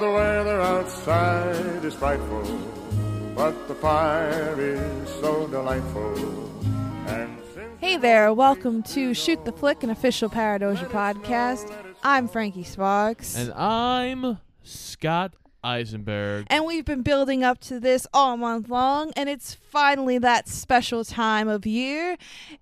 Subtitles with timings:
[0.00, 2.42] the weather outside is frightful,
[3.34, 6.16] but the fire is so delightful.
[7.06, 11.70] And since Hey there, welcome to Shoot the Flick, an official Paradoja podcast.
[12.02, 13.36] I'm Frankie Sparks.
[13.36, 16.46] And I'm Scott Eisenberg.
[16.48, 21.04] And we've been building up to this all month long, and it's finally that special
[21.04, 22.16] time of year.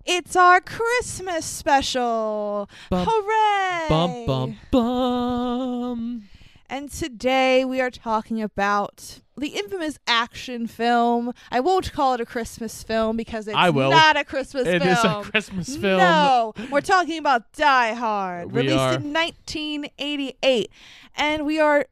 [0.04, 2.68] It's our Christmas special.
[2.90, 3.88] Bum, Hooray!
[3.88, 6.28] Bum bum bum.
[6.70, 11.32] And today we are talking about the infamous action film.
[11.50, 13.90] I won't call it a Christmas film because it's I will.
[13.90, 14.92] not a Christmas It film.
[15.22, 15.98] is a Christmas film.
[15.98, 18.94] No, we're talking about Die Hard, We released are.
[18.96, 20.70] in 1988.
[21.16, 21.86] And we are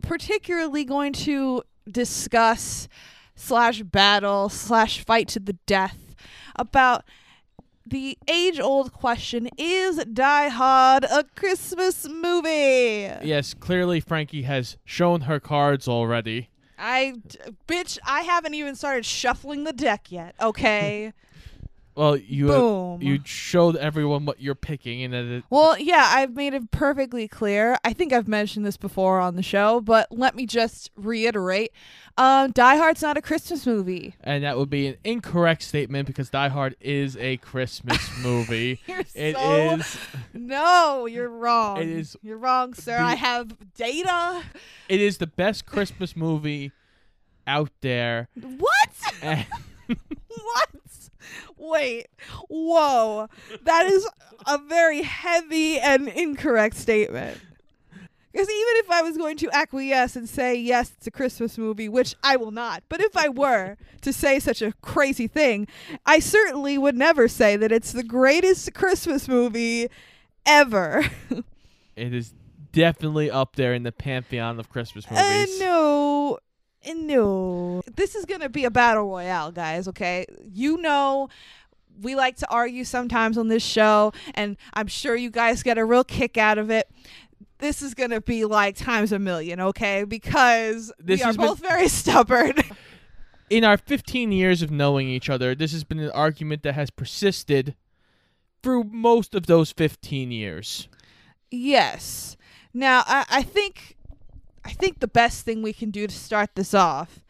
[0.00, 2.88] particularly going to discuss
[3.36, 6.14] slash battle slash fight to the death
[6.56, 7.04] about
[7.86, 13.10] the age old question is Die Hard a Christmas movie?
[13.22, 16.48] Yes, clearly Frankie has shown her cards already.
[16.78, 17.14] I,
[17.68, 21.12] bitch, I haven't even started shuffling the deck yet, okay?
[21.96, 23.02] Well, you uh, Boom.
[23.02, 27.76] you showed everyone what you're picking, and it, Well, yeah, I've made it perfectly clear.
[27.84, 31.70] I think I've mentioned this before on the show, but let me just reiterate.
[32.18, 34.14] Um, Die Hard's not a Christmas movie.
[34.22, 38.80] and that would be an incorrect statement because Die Hard is a Christmas movie.
[38.86, 39.96] You're It so is
[40.32, 41.78] no, you're wrong.
[41.80, 42.96] It is You're wrong, sir.
[42.98, 44.42] the- I have data.
[44.88, 46.72] it is the best Christmas movie
[47.46, 48.28] out there.
[48.34, 48.90] What?
[50.28, 50.70] What?
[51.56, 52.06] Wait.
[52.48, 53.28] Whoa.
[53.62, 54.08] That is
[54.46, 57.38] a very heavy and incorrect statement.
[58.32, 61.88] Because even if I was going to acquiesce and say, yes, it's a Christmas movie,
[61.88, 65.68] which I will not, but if I were to say such a crazy thing,
[66.04, 69.86] I certainly would never say that it's the greatest Christmas movie
[70.44, 71.04] ever.
[71.96, 72.34] it is
[72.72, 75.60] definitely up there in the pantheon of Christmas Uh, movies.
[75.60, 76.38] Uh, No.
[77.96, 80.26] This is going to be a battle royale, guys, okay?
[80.52, 81.28] You know,
[82.00, 85.84] we like to argue sometimes on this show, and I'm sure you guys get a
[85.84, 86.88] real kick out of it.
[87.58, 90.04] This is going to be like times a million, okay?
[90.04, 92.54] Because This we are been- both very stubborn.
[93.48, 96.90] in our 15 years of knowing each other, this has been an argument that has
[96.90, 97.74] persisted
[98.62, 100.88] through most of those 15 years.
[101.50, 102.36] yes.
[102.76, 103.93] Now, I, I think
[104.64, 107.20] I think the best thing we can do to start this off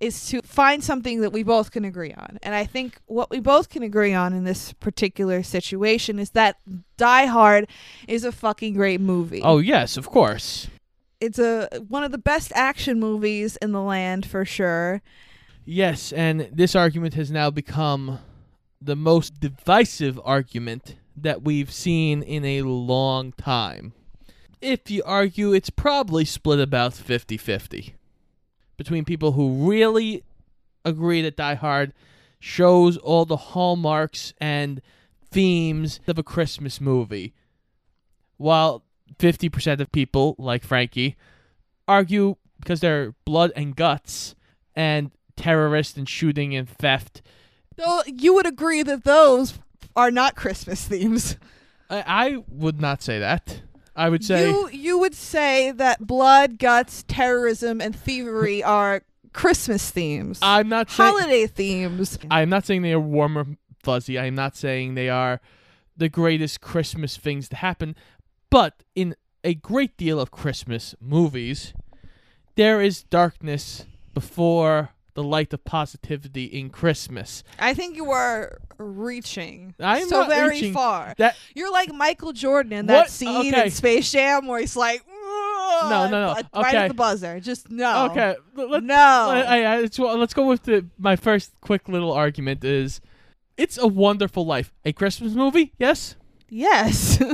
[0.00, 2.38] is to find something that we both can agree on.
[2.42, 6.56] And I think what we both can agree on in this particular situation is that
[6.96, 7.68] Die Hard
[8.06, 9.42] is a fucking great movie.
[9.42, 10.68] Oh, yes, of course.
[11.20, 15.02] It's a one of the best action movies in the land for sure.
[15.64, 18.20] Yes, and this argument has now become
[18.80, 23.92] the most divisive argument that we've seen in a long time.
[24.60, 27.94] If you argue, it's probably split about 50 50
[28.76, 30.24] between people who really
[30.84, 31.92] agree that Die Hard
[32.40, 34.80] shows all the hallmarks and
[35.30, 37.34] themes of a Christmas movie,
[38.36, 38.84] while
[39.18, 41.16] 50% of people, like Frankie,
[41.86, 44.34] argue because they're blood and guts
[44.74, 47.22] and terrorist and shooting and theft.
[47.76, 49.58] Though you would agree that those
[49.94, 51.36] are not Christmas themes.
[51.90, 53.62] I, I would not say that.
[53.98, 59.90] I would say you you would say that blood, guts, terrorism, and thievery are Christmas
[59.90, 62.18] themes, I'm not saying holiday themes.
[62.30, 63.46] I'm not saying they are warm or
[63.82, 64.18] fuzzy.
[64.18, 65.40] I'm not saying they are
[65.96, 67.96] the greatest Christmas things to happen.
[68.50, 69.14] But in
[69.44, 71.74] a great deal of Christmas movies,
[72.54, 73.84] there is darkness
[74.14, 77.42] before the light of positivity in Christmas.
[77.58, 80.72] I think you are reaching I'm so not very reaching.
[80.72, 81.12] far.
[81.18, 83.10] That You're like Michael Jordan in that What?
[83.10, 83.64] scene Okay.
[83.64, 86.34] in Space Jam where he's like, No, no, no.
[86.54, 87.40] Right at the buzzer.
[87.40, 88.06] Just no.
[88.12, 88.36] okay.
[88.54, 88.94] let- Let, No.
[88.94, 93.00] I, I, let's, let's go with the my first quick little argument is
[93.56, 94.72] it's a wonderful life.
[94.84, 95.72] A Christmas movie?
[95.78, 96.14] Yes.
[96.48, 97.20] Yes.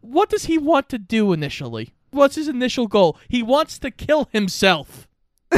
[0.00, 1.94] What does he want to do initially?
[2.10, 3.16] What's his initial goal?
[3.28, 5.08] He wants to kill himself.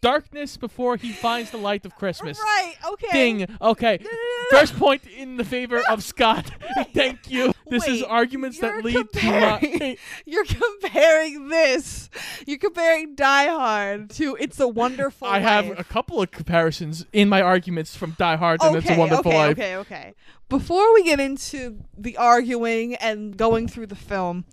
[0.00, 2.38] Darkness before he finds the light of Christmas.
[2.38, 2.74] right.
[2.92, 3.08] Okay.
[3.12, 3.56] Ding.
[3.60, 3.98] Okay.
[4.02, 4.58] No, no, no.
[4.58, 6.50] First point in the favor of Scott.
[6.94, 7.52] Thank you.
[7.68, 9.96] This is arguments that lead to
[10.26, 12.08] You're comparing this.
[12.46, 15.78] You're comparing Die Hard to It's a Wonderful I have Life.
[15.78, 19.38] a couple of comparisons in my arguments from Die Hard and It's a Wonderful okay,
[19.38, 19.58] Life.
[19.58, 20.14] Okay, okay.
[20.48, 24.44] Before we get into the arguing and going through the film,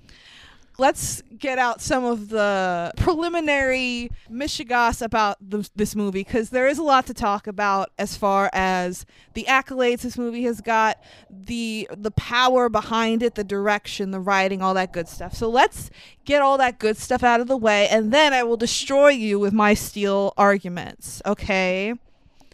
[0.78, 6.78] let's get out some of the preliminary mishigas about the, this movie because there is
[6.78, 10.98] a lot to talk about as far as the accolades this movie has got,
[11.30, 15.34] the the power behind it, the direction, the writing, all that good stuff.
[15.34, 15.90] So let's
[16.26, 19.40] get all that good stuff out of the way, and then I will destroy you
[19.40, 21.22] with my steel arguments.
[21.26, 21.94] Okay.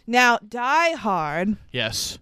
[0.07, 2.17] Now, Die Hard Yes.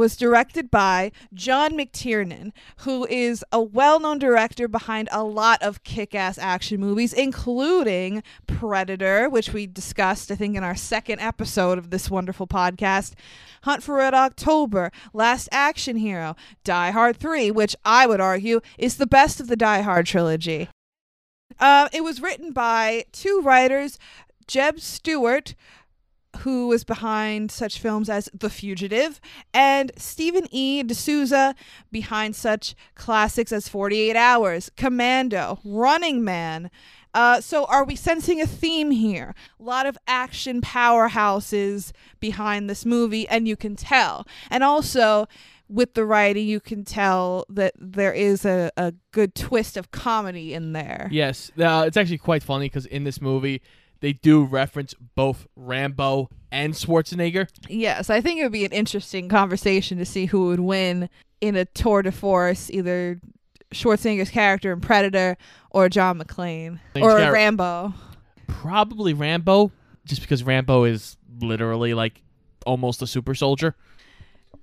[0.00, 5.84] Was directed by John McTiernan, who is a well known director behind a lot of
[5.84, 11.76] kick ass action movies, including Predator, which we discussed, I think, in our second episode
[11.76, 13.12] of this wonderful podcast,
[13.64, 18.96] Hunt for Red October, Last Action Hero, Die Hard 3, which I would argue is
[18.96, 20.70] the best of the Die Hard trilogy.
[21.58, 23.98] Uh, it was written by two writers,
[24.46, 25.54] Jeb Stewart,
[26.40, 29.20] who was behind such films as The Fugitive,
[29.52, 30.82] and Stephen E.
[30.82, 31.54] D'Souza
[31.90, 36.70] behind such classics as 48 Hours, Commando, Running Man.
[37.12, 39.34] Uh, so, are we sensing a theme here?
[39.58, 44.26] A lot of action powerhouses behind this movie, and you can tell.
[44.48, 45.26] And also,
[45.68, 50.54] with the writing, you can tell that there is a, a good twist of comedy
[50.54, 51.08] in there.
[51.10, 51.50] Yes.
[51.58, 53.60] Uh, it's actually quite funny because in this movie,
[54.00, 57.48] they do reference both Rambo and Schwarzenegger.
[57.68, 61.08] Yes, I think it would be an interesting conversation to see who would win
[61.40, 63.20] in a tour de force, either
[63.72, 65.36] Schwarzenegger's character in Predator
[65.70, 67.94] or John McClane or Char- Rambo.
[68.48, 69.70] Probably Rambo,
[70.04, 72.22] just because Rambo is literally like
[72.66, 73.76] almost a super soldier.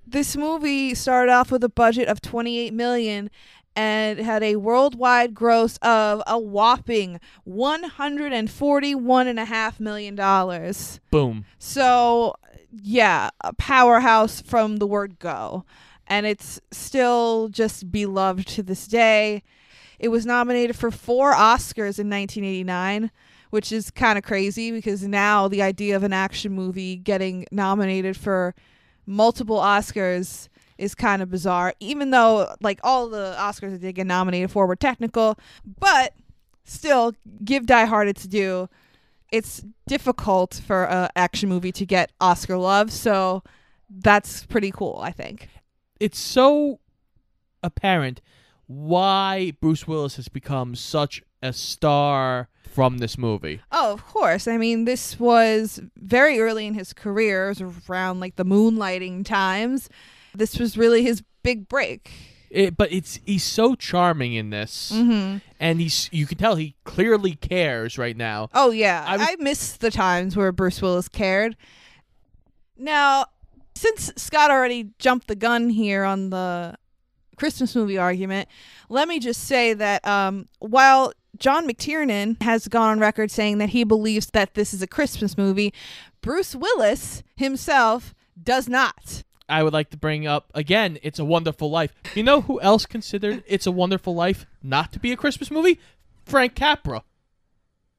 [0.06, 3.30] This movie started off with a budget of 28 million
[3.78, 11.00] and had a worldwide gross of a whopping 141 and a half million dollars.
[11.12, 11.46] Boom.
[11.60, 12.34] So,
[12.72, 15.64] yeah, a powerhouse from the word go.
[16.08, 19.44] And it's still just beloved to this day.
[20.00, 23.12] It was nominated for four Oscars in 1989,
[23.52, 28.18] which is kind of crazy because now the idea of an action movie getting nominated
[28.18, 28.56] for
[29.06, 34.08] multiple Oscars is kind of bizarre, even though, like, all the Oscars that they get
[34.08, 35.38] nominated for were technical.
[35.80, 36.14] But
[36.64, 37.14] still,
[37.44, 38.70] give Die Hard its due
[39.32, 43.44] it's difficult for an action movie to get Oscar love, so
[43.90, 45.50] that's pretty cool, I think.
[46.00, 46.80] It's so
[47.64, 48.22] apparent
[48.68, 53.62] why Bruce Willis has become such a star from this movie.
[53.72, 54.48] Oh, of course.
[54.48, 59.26] I mean, this was very early in his career, it was around like the moonlighting
[59.26, 59.90] times.
[60.38, 62.12] This was really his big break.
[62.50, 65.38] It, but it's he's so charming in this, Mm-hmm.
[65.60, 68.50] and he's you can tell he clearly cares right now.
[68.54, 71.58] Oh yeah, I I, miss the times where Bruce Willis cared.
[72.78, 73.26] Now,
[73.76, 76.76] since Scott already jumped the gun here on the
[77.36, 78.48] Christmas movie argument,
[78.90, 83.70] let me just say that um, while John McTiernan has gone on record saying that
[83.70, 85.74] he believes that this is a Christmas movie,
[86.22, 89.24] Bruce Willis himself does not.
[89.50, 90.98] I would like to bring up again.
[91.04, 91.94] It's a Wonderful Life.
[92.16, 95.80] You know who else considered It's a Wonderful Life not to be a Christmas movie?
[96.26, 97.04] Frank Capra.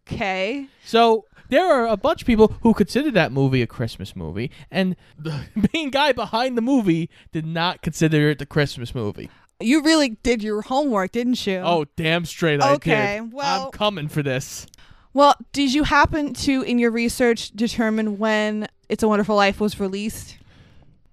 [0.07, 0.67] Okay.
[0.85, 4.97] So there are a bunch of people who consider that movie a Christmas movie, and
[5.19, 5.41] the
[5.75, 9.31] main guy behind the movie did not consider it a Christmas movie.
[9.61, 11.59] You really did your homework, didn't you?
[11.59, 13.33] Oh, damn straight I Okay, did.
[13.33, 14.67] well- I'm coming for this.
[15.15, 19.81] Well, did you happen to, in your research, determine when It's a Wonderful Life was
[19.81, 20.38] released?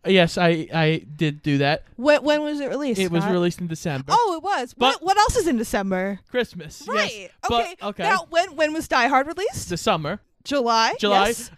[0.06, 1.84] Yes, I I did do that.
[1.96, 3.00] When, when was it released?
[3.00, 3.34] It was Scott?
[3.34, 4.06] released in December.
[4.16, 4.74] Oh, it was.
[4.74, 6.20] But- what, what else is in December?
[6.30, 6.84] Christmas.
[6.86, 6.96] yes.
[6.96, 7.32] Right.
[7.48, 7.76] But- okay.
[7.82, 8.04] okay.
[8.04, 9.70] Now, when when was Die Hard released?
[9.70, 10.20] the summer.
[10.44, 10.94] July.
[11.00, 11.28] July.
[11.28, 11.52] Yes.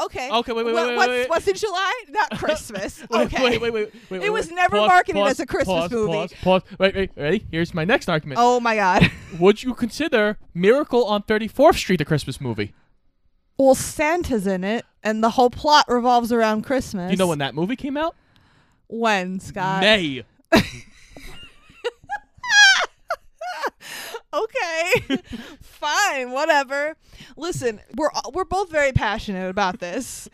[0.00, 0.30] Okay.
[0.32, 1.28] Okay, wait, wait, What- wait, wait, what's, wait.
[1.30, 2.02] what's in July?
[2.08, 3.04] Not Christmas.
[3.10, 3.44] Wait, okay.
[3.44, 4.16] Wait, wait, wait, wait.
[4.16, 4.54] It wait, was wait.
[4.56, 6.12] never marketed as a Christmas pause, movie.
[6.12, 6.62] Pause, pause.
[6.78, 7.46] Wait, wait, ready?
[7.50, 8.38] Here's my next argument.
[8.42, 9.10] Oh my God.
[9.38, 12.72] Would you consider Miracle on 34th Street a Christmas movie?
[13.62, 17.10] Well, Santa's in it, and the whole plot revolves around Christmas.
[17.10, 18.16] You know when that movie came out?
[18.88, 19.82] When Scott?
[19.82, 20.24] May.
[24.34, 24.92] okay
[25.60, 26.96] fine whatever
[27.36, 30.26] listen we're uh, we're both very passionate about this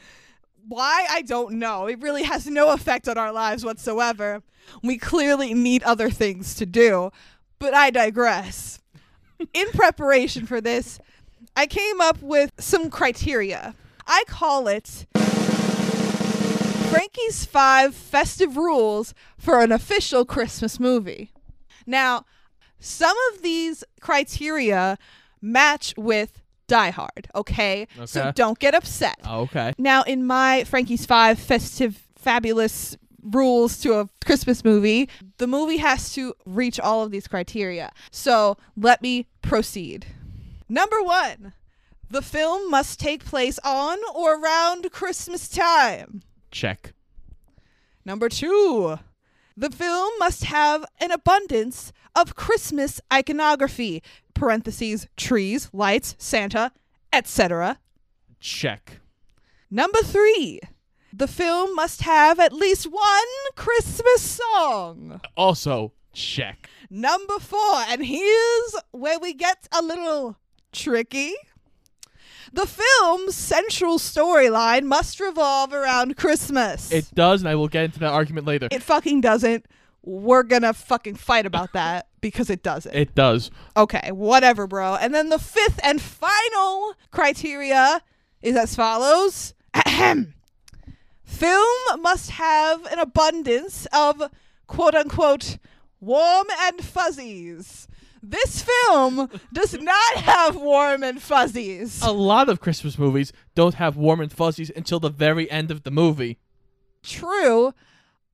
[0.68, 4.40] why i don't know it really has no effect on our lives whatsoever
[4.84, 7.10] we clearly need other things to do
[7.58, 8.78] but i digress
[9.52, 11.00] in preparation for this
[11.58, 13.74] i came up with some criteria
[14.06, 15.06] i call it
[16.90, 21.32] frankie's five festive rules for an official christmas movie
[21.86, 22.24] now
[22.78, 24.96] some of these criteria
[25.42, 27.88] match with Die Hard, okay?
[28.04, 29.16] So don't get upset.
[29.24, 29.72] Oh, okay.
[29.78, 35.08] Now, in my Frankie's Five festive, fabulous rules to a Christmas movie.
[35.38, 37.90] The movie has to reach all of these criteria.
[38.10, 40.06] So let me proceed.
[40.68, 41.54] Number one,
[42.10, 46.22] the film must take place on or around Christmas time.
[46.50, 46.92] Check.
[48.04, 48.98] Number two,
[49.56, 54.02] the film must have an abundance of Christmas iconography,
[54.34, 56.72] parentheses, trees, lights, Santa,
[57.12, 57.78] etc.
[58.40, 59.00] Check.
[59.70, 60.60] Number three,
[61.12, 65.20] the film must have at least one Christmas song.
[65.36, 66.68] Also, check.
[66.90, 70.36] Number four, and here's where we get a little
[70.72, 71.34] tricky.
[72.52, 76.90] The film's central storyline must revolve around Christmas.
[76.90, 78.68] It does, and I will get into that argument later.
[78.70, 79.66] It fucking doesn't.
[80.02, 82.94] We're gonna fucking fight about that because it doesn't.
[82.94, 83.50] It does.
[83.76, 84.94] Okay, whatever, bro.
[84.94, 88.02] And then the fifth and final criteria
[88.40, 90.34] is as follows Ahem.
[91.24, 94.22] Film must have an abundance of
[94.66, 95.58] quote unquote
[96.00, 97.87] warm and fuzzies.
[98.22, 102.02] This film does not have warm and fuzzies.
[102.02, 105.82] A lot of Christmas movies don't have warm and fuzzies until the very end of
[105.84, 106.38] the movie.
[107.02, 107.72] True.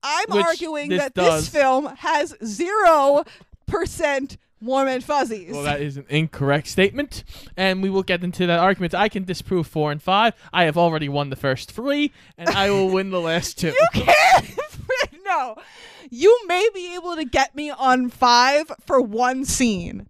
[0.02, 1.44] I'm Which arguing this that does.
[1.44, 3.24] this film has zero
[3.66, 5.52] percent warm and fuzzies.
[5.52, 7.24] Well, that is an incorrect statement,
[7.56, 8.94] and we will get into that argument.
[8.94, 10.34] I can disprove four and five.
[10.52, 13.68] I have already won the first three, and I will win the last two.
[13.68, 14.50] You can't.
[15.36, 15.56] No.
[16.10, 20.06] You may be able to get me on five for one scene,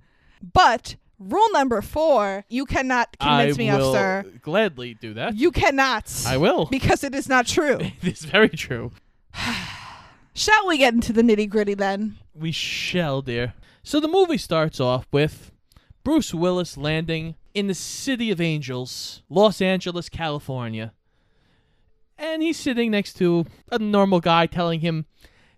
[0.52, 4.24] but rule number four, you cannot convince I me will of, sir.
[4.42, 5.36] gladly do that.
[5.36, 6.12] You cannot.
[6.26, 6.66] I will.
[6.66, 7.78] Because it is not true.
[7.80, 8.92] it is very true.
[10.34, 12.16] Shall we get into the nitty gritty then?
[12.34, 13.54] We shall, dear.
[13.84, 15.52] So the movie starts off with
[16.02, 20.92] Bruce Willis landing in the City of Angels, Los Angeles, California.
[22.18, 25.06] And he's sitting next to a normal guy telling him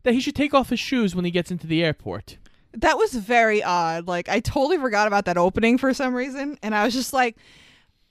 [0.06, 2.36] that he should take off his shoes when he gets into the airport.
[2.74, 4.06] That was very odd.
[4.06, 6.60] Like, I totally forgot about that opening for some reason.
[6.62, 7.36] And I was just like,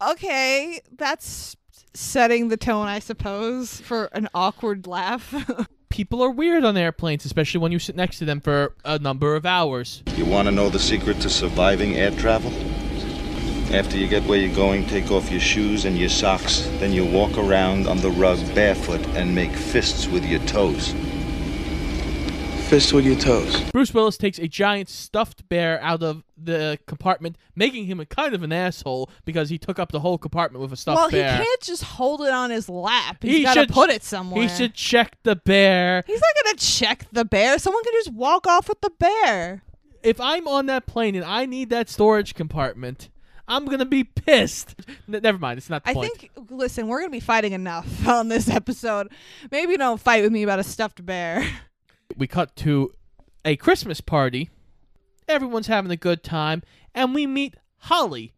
[0.05, 1.55] okay, that's
[1.93, 5.33] setting the tone, I suppose, for an awkward laugh.
[5.89, 9.37] People are weird on airplanes, especially when you sit next to them for a number
[9.37, 10.03] of hours.
[10.17, 12.51] You want to know the secret to surviving air travel?
[13.73, 16.69] After you get where you're going, take off your shoes and your socks.
[16.79, 20.93] Then you walk around on the rug barefoot and make fists with your toes.
[22.67, 23.61] Fist with your toes.
[23.71, 28.33] Bruce Willis takes a giant stuffed bear out of the compartment, making him a kind
[28.33, 31.25] of an asshole because he took up the whole compartment with a stuffed well, bear.
[31.25, 33.17] Well, he can't just hold it on his lap.
[33.21, 34.41] He's He got to put it somewhere.
[34.41, 36.03] He should check the bear.
[36.07, 37.59] He's not going to check the bear.
[37.59, 39.61] Someone can just walk off with the bear.
[40.01, 43.09] If I'm on that plane and I need that storage compartment,
[43.47, 44.75] I'm gonna be pissed.
[45.07, 46.13] N- never mind, it's not the I point.
[46.17, 49.11] think, listen, we're going to be fighting enough on this episode.
[49.51, 51.47] Maybe don't fight with me about a stuffed bear.
[52.17, 52.91] we cut to
[53.43, 54.49] a Christmas party.
[55.27, 58.33] Everyone's having a good time, and we meet Holly.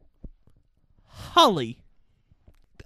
[1.06, 1.84] Holly.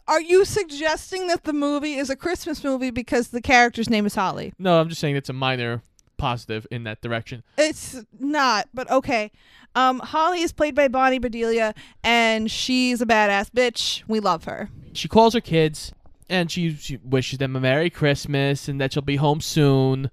[0.07, 4.15] Are you suggesting that the movie is a Christmas movie because the character's name is
[4.15, 4.53] Holly?
[4.57, 5.83] No, I'm just saying it's a minor
[6.17, 7.43] positive in that direction.
[7.57, 9.31] It's not, but okay.
[9.73, 11.73] Um, Holly is played by Bonnie Bedelia,
[12.03, 14.03] and she's a badass bitch.
[14.07, 14.69] We love her.
[14.93, 15.93] She calls her kids,
[16.29, 20.11] and she, she wishes them a Merry Christmas and that she'll be home soon.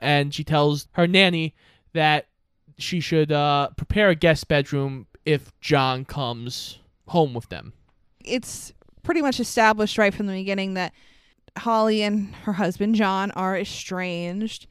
[0.00, 1.54] And she tells her nanny
[1.92, 2.26] that
[2.78, 6.78] she should uh, prepare a guest bedroom if John comes
[7.08, 7.72] home with them.
[8.24, 10.92] It's pretty much established right from the beginning that
[11.56, 14.66] Holly and her husband John are estranged,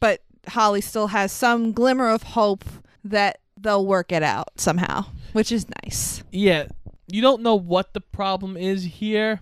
[0.00, 2.64] but Holly still has some glimmer of hope
[3.04, 6.22] that they'll work it out somehow, which is nice.
[6.30, 6.66] Yeah,
[7.06, 9.40] you don't know what the problem is here.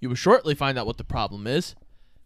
[0.00, 1.74] You will shortly find out what the problem is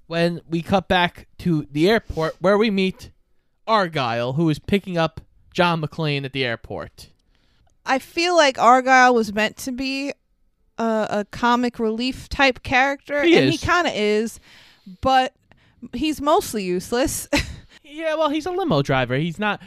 [0.08, 3.10] when we cut back to the airport where we meet
[3.66, 5.20] Argyle, who is picking up
[5.54, 7.08] John McClane at the airport.
[7.86, 10.12] I feel like Argyle was meant to be
[10.78, 14.40] a, a comic relief type character, He and he kind of is,
[15.00, 15.34] but
[15.92, 17.28] he's mostly useless.
[17.90, 19.16] Yeah, well, he's a limo driver.
[19.16, 19.62] He's not,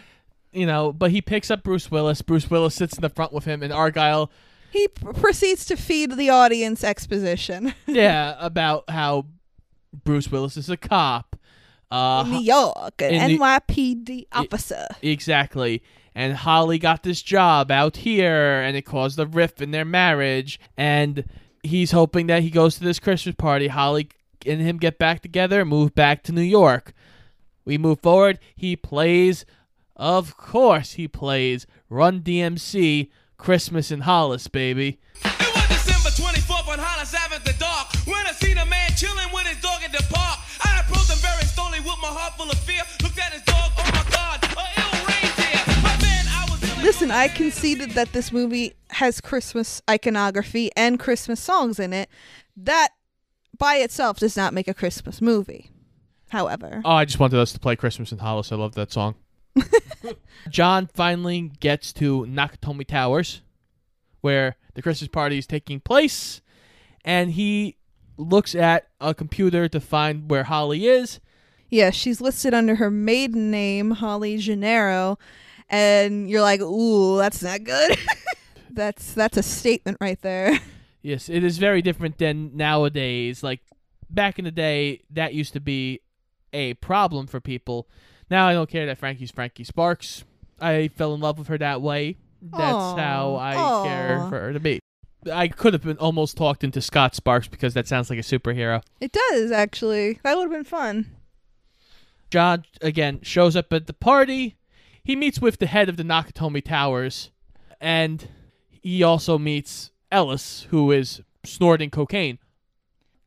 [0.52, 2.22] you know, but he picks up Bruce Willis.
[2.22, 4.32] Bruce Willis sits in the front with him, and Argyle,
[4.72, 7.74] he pr- proceeds to feed the audience exposition.
[7.88, 9.26] yeah, about how
[9.94, 11.36] Bruce Willis is a cop.
[11.90, 14.88] Uh, New York, an in the- NYPD officer.
[15.02, 15.84] Exactly.
[16.16, 20.60] And Holly got this job out here, and it caused a rift in their marriage.
[20.78, 21.26] And
[21.64, 23.68] he's hoping that he goes to this Christmas party.
[23.68, 24.10] Holly
[24.46, 26.94] and him get back together, move back to New York.
[27.66, 28.40] We move forward.
[28.56, 29.46] He plays,
[29.96, 35.00] of course, he plays Run DMC Christmas in Hollis, baby.
[35.24, 38.90] It was December 24th on Hollis Ave at the dark when I seen a man
[38.98, 39.51] chilling with his
[42.22, 42.82] heart full of fear.
[43.04, 45.82] Looked at his dog, oh my god, a ill reindeer.
[45.84, 51.00] But then I was ill- Listen, I conceded that this movie has Christmas iconography and
[51.00, 52.10] Christmas songs in it.
[52.58, 52.90] That
[53.58, 55.70] by itself does not make a Christmas movie.
[56.30, 58.52] However, Oh, I just wanted us to play Christmas in Hollis.
[58.52, 59.16] I love that song.
[60.50, 63.42] John finally gets to Nakatomi Towers,
[64.22, 66.42] where the Christmas party is taking place,
[67.04, 67.76] and he
[68.18, 71.20] looks at a computer to find where Holly is.
[71.72, 75.18] Yeah, she's listed under her maiden name, Holly Gennaro,
[75.70, 77.98] and you're like, "Ooh, that's not good."
[78.70, 80.60] that's that's a statement right there.
[81.02, 83.42] Yes, it is very different than nowadays.
[83.42, 83.62] Like
[84.10, 86.02] back in the day, that used to be
[86.54, 87.88] a problem for people.
[88.30, 90.26] Now I don't care that Frankie's Frankie Sparks.
[90.60, 92.18] I fell in love with her that way.
[92.42, 93.84] That's Aw, how I aw.
[93.84, 94.80] care for her to be.
[95.32, 98.84] I could have been almost talked into Scott Sparks because that sounds like a superhero.
[99.00, 100.20] It does actually.
[100.24, 101.06] That would have been fun.
[102.32, 104.56] John again shows up at the party.
[105.04, 107.30] He meets with the head of the Nakatomi Towers,
[107.80, 108.28] and
[108.70, 112.40] he also meets Ellis, who is snorting cocaine.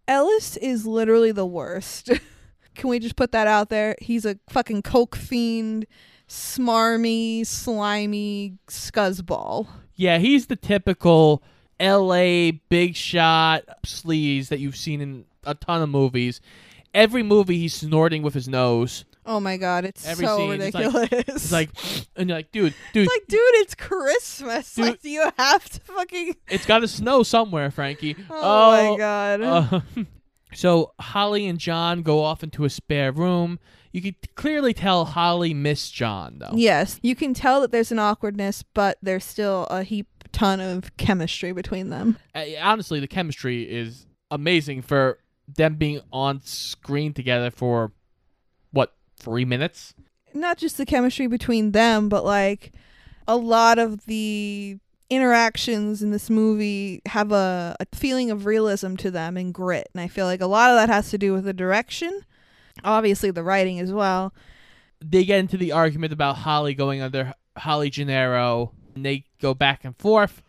[0.09, 2.11] Ellis is literally the worst.
[2.75, 3.95] Can we just put that out there?
[4.01, 5.87] He's a fucking coke fiend,
[6.29, 9.69] smarmy, slimy scuzzball.
[9.95, 11.43] Yeah, he's the typical
[11.81, 16.41] LA big shot sleaze that you've seen in a ton of movies.
[16.95, 19.05] Every movie he's snorting with his nose.
[19.27, 21.25] Oh my god, it's Every so scene, it's like- ridiculous.
[21.29, 21.71] It's like,
[22.17, 24.75] and you're like, dude, dude, It's like, dude, it's Christmas.
[24.75, 26.37] Dude- Like, do you have to fucking?
[26.49, 28.17] it's got to snow somewhere, Frankie.
[28.31, 29.41] Oh, my god.
[29.43, 29.81] Uh,
[30.55, 33.59] so Holly and John go off into a spare room.
[33.93, 36.51] You could clearly tell Holly missed John, though.
[36.55, 40.97] yes, you can tell that there's an awkwardness, but there's still a heap ton of
[40.97, 42.19] chemistry between them.
[42.35, 47.93] Uh, honestly, the chemistry is amazing for them being on screen together for
[48.71, 49.95] what three minutes.
[50.33, 52.73] not just the chemistry between them, but like
[53.29, 54.79] a lot of the
[55.11, 59.89] interactions in this movie have a, a feeling of realism to them and grit.
[59.95, 62.23] And I feel like a lot of that has to do with the direction,
[62.83, 64.35] obviously, the writing as well.
[65.01, 69.85] They get into the argument about Holly going under Holly Gennaro, and they go back
[69.85, 70.43] and forth.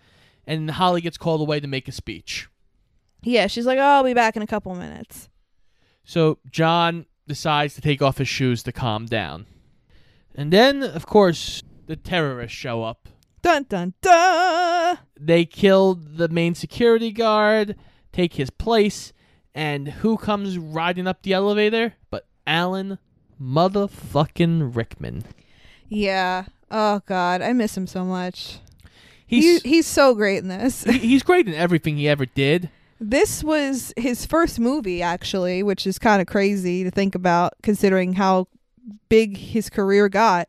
[0.48, 2.48] And Holly gets called away to make a speech.
[3.26, 5.30] Yeah, she's like, oh, I'll be back in a couple minutes.
[6.04, 9.48] So John decides to take off his shoes to calm down.
[10.36, 13.10] And then, of course, the terrorists show up.
[13.42, 15.00] Dun dun dun!
[15.20, 17.76] They kill the main security guard,
[18.12, 19.14] take his place,
[19.54, 21.94] and who comes riding up the elevator?
[22.10, 22.98] But Alan
[23.42, 25.24] motherfucking Rickman.
[25.88, 26.46] Yeah.
[26.72, 27.42] Oh, God.
[27.42, 28.60] I miss him so much.
[29.28, 30.84] He's He, he's so great in this.
[30.84, 32.70] he- he's great in everything he ever did.
[33.00, 38.14] This was his first movie, actually, which is kind of crazy to think about considering
[38.14, 38.48] how
[39.10, 40.48] big his career got.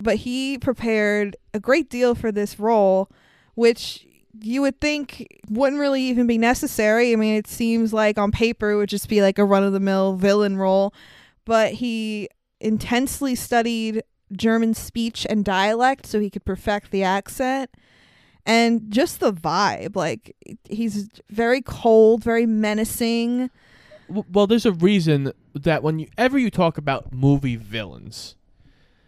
[0.00, 3.10] But he prepared a great deal for this role,
[3.54, 4.06] which
[4.38, 7.12] you would think wouldn't really even be necessary.
[7.12, 9.72] I mean, it seems like on paper it would just be like a run of
[9.72, 10.92] the mill villain role.
[11.46, 12.28] But he
[12.60, 17.70] intensely studied German speech and dialect so he could perfect the accent
[18.46, 20.34] and just the vibe like
[20.68, 23.50] he's very cold very menacing
[24.08, 28.36] Well, there's a reason that whenever you talk about movie villains,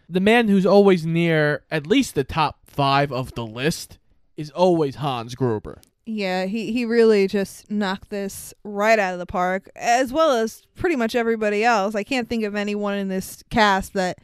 [0.09, 3.97] the man who's always near at least the top five of the list
[4.35, 5.79] is always Hans Gruber.
[6.05, 10.63] yeah he, he really just knocked this right out of the park as well as
[10.75, 14.17] pretty much everybody else i can't think of anyone in this cast that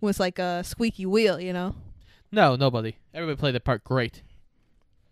[0.00, 1.74] was like a squeaky wheel you know
[2.30, 2.96] No, nobody.
[3.14, 4.22] Everybody played their part great.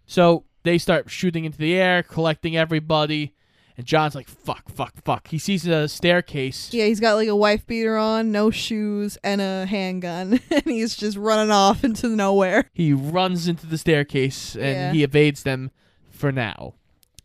[0.07, 3.35] So they start shooting into the air, collecting everybody,
[3.77, 5.29] and John's like, fuck, fuck, fuck.
[5.29, 6.73] He sees a staircase.
[6.73, 10.95] yeah he's got like a wife beater on no shoes and a handgun and he's
[10.97, 14.93] just running off into nowhere He runs into the staircase and Yeah.
[14.93, 15.71] he evades them
[16.11, 16.75] for now.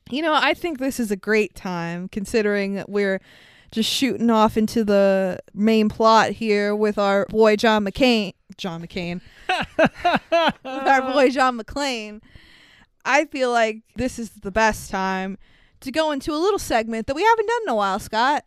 [0.10, 3.22] You know, I think this is a great time considering that we're
[3.72, 8.34] just shooting off into the main plot here with our boy John McCain.
[8.58, 9.22] John McCain.
[9.48, 12.22] with our boy John McClane.
[13.06, 15.38] I feel like this is the best time
[15.82, 18.46] to go into a little segment that we haven't done in a while, Scott.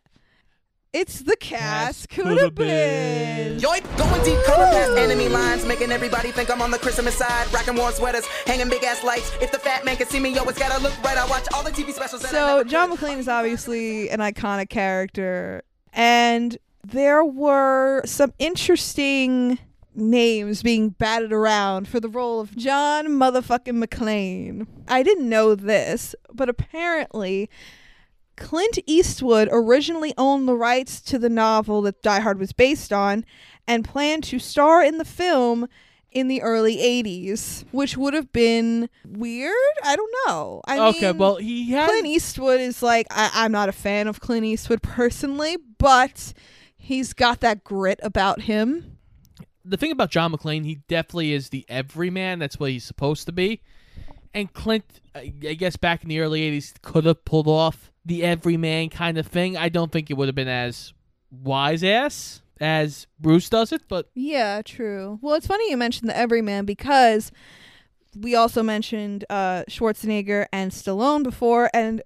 [0.93, 3.57] It's the cast could have been.
[3.57, 7.51] Yoip, going deep, cover past enemy lines, making everybody think I'm on the Christmas side.
[7.51, 9.31] Rocking warm sweaters, hanging big ass lights.
[9.41, 11.17] If the fat man can see me, yo, it's gotta look right.
[11.17, 12.21] I watch all the TV specials.
[12.21, 12.99] So never John could.
[12.99, 15.63] McClane is obviously an iconic character,
[15.93, 19.57] and there were some interesting
[19.95, 24.67] names being batted around for the role of John motherfucking McClane.
[24.87, 27.49] I didn't know this, but apparently
[28.35, 33.25] Clint Eastwood originally owned the rights to the novel that Die Hard was based on
[33.67, 35.67] and planned to star in the film
[36.11, 39.53] in the early 80s, which would have been weird.
[39.83, 40.61] I don't know.
[40.65, 41.89] I okay, mean, well, he had.
[41.89, 46.33] Clint Eastwood is like, I- I'm not a fan of Clint Eastwood personally, but
[46.77, 48.92] he's got that grit about him.
[49.65, 52.39] The thing about John McClane, he definitely is the everyman.
[52.39, 53.61] That's what he's supposed to be.
[54.33, 58.89] And Clint, I guess back in the early 80s, could have pulled off the everyman
[58.89, 59.55] kind of thing.
[59.55, 60.93] I don't think it would have been as
[61.31, 65.19] wise ass as Bruce does it, but Yeah, true.
[65.21, 67.31] Well, it's funny you mentioned the Everyman because
[68.15, 72.01] we also mentioned uh, Schwarzenegger and Stallone before, and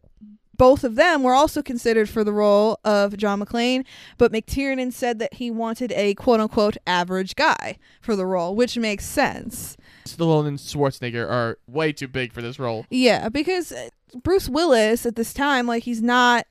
[0.57, 3.85] both of them were also considered for the role of John McClane.
[4.17, 8.77] But McTiernan said that he wanted a quote unquote average guy for the role, which
[8.77, 9.77] makes sense.
[10.05, 12.85] Stallone and Schwarzenegger are way too big for this role.
[12.89, 13.89] Yeah, because uh,
[14.23, 16.45] Bruce Willis at this time, like he's not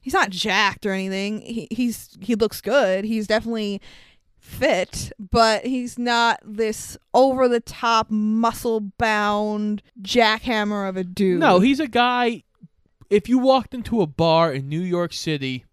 [0.00, 1.40] he's not jacked or anything.
[1.42, 3.04] He he's he looks good.
[3.04, 3.80] He's definitely
[4.38, 11.40] fit, but he's not this over the top muscle bound jackhammer of a dude.
[11.40, 12.44] No, he's a guy.
[13.10, 15.64] If you walked into a bar in New York City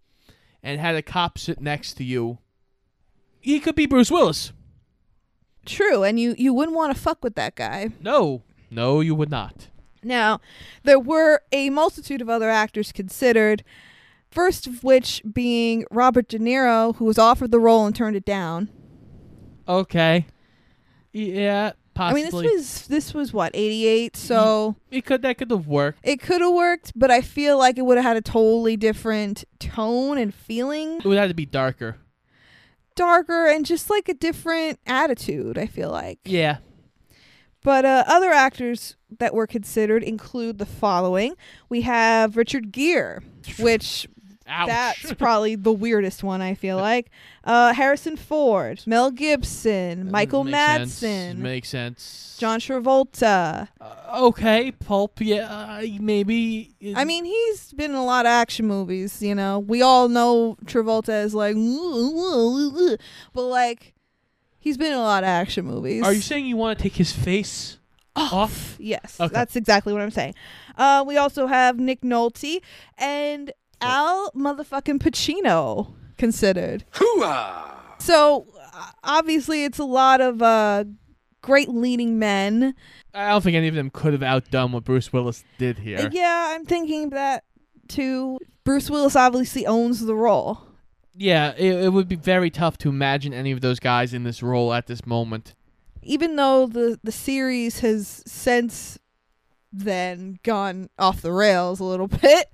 [0.62, 2.38] and had a cop sit next to you,
[3.40, 4.52] he could be Bruce Willis.
[5.66, 7.90] true, and you you wouldn't want to fuck with that guy.
[8.00, 9.68] No, no, you would not.
[10.02, 10.40] Now,
[10.84, 13.64] there were a multitude of other actors considered,
[14.30, 18.24] first of which being Robert De Niro, who was offered the role and turned it
[18.24, 18.70] down.
[19.68, 20.26] Okay.
[21.12, 25.50] Yeah, I mean, this was this was what eighty eight, so it could that could
[25.50, 25.98] have worked.
[26.02, 29.44] it could have worked, but I feel like it would have had a totally different
[29.58, 31.96] tone and feeling, It would have to be darker.
[32.94, 35.58] darker and just like a different attitude.
[35.58, 36.18] I feel like.
[36.24, 36.58] Yeah.
[37.62, 41.34] But uh, other actors that were considered include the following:
[41.68, 43.20] we have Richard Gere,
[43.58, 44.06] which
[44.48, 44.68] Ouch.
[44.68, 46.40] that's probably the weirdest one.
[46.40, 47.10] I feel like
[47.44, 51.02] uh, Harrison Ford, Mel Gibson, Michael Makes sense.
[51.02, 52.36] Madsen, Makes sense.
[52.38, 53.68] John Travolta.
[53.80, 55.20] Uh, okay, Pulp.
[55.20, 56.74] Yeah, uh, maybe.
[56.94, 59.58] I mean, he's been in a lot of action movies, you know.
[59.58, 61.56] We all know Travolta is like,
[63.32, 63.94] but like,
[64.58, 66.02] he's been in a lot of action movies.
[66.04, 67.78] are you saying you want to take his face
[68.14, 68.76] off?
[68.78, 69.32] Yes, Okay.
[69.32, 70.34] that's exactly what I'm saying.
[70.76, 72.60] Uh, we also have Nick Nolte
[72.98, 76.84] and Al motherfucking Pacino considered.
[77.98, 80.84] So uh, obviously, it's a lot of uh,
[81.42, 82.74] great leading men.
[83.14, 86.08] I don't think any of them could have outdone what Bruce Willis did here.
[86.12, 87.44] Yeah, I'm thinking that
[87.88, 88.38] too.
[88.64, 90.60] Bruce Willis obviously owns the role.
[91.14, 94.42] Yeah, it, it would be very tough to imagine any of those guys in this
[94.42, 95.54] role at this moment.
[96.02, 98.98] even though the the series has since
[99.72, 102.46] then gone off the rails a little bit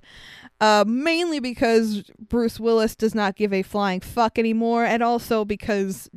[0.61, 6.09] uh, mainly because Bruce Willis does not give a flying fuck anymore, and also because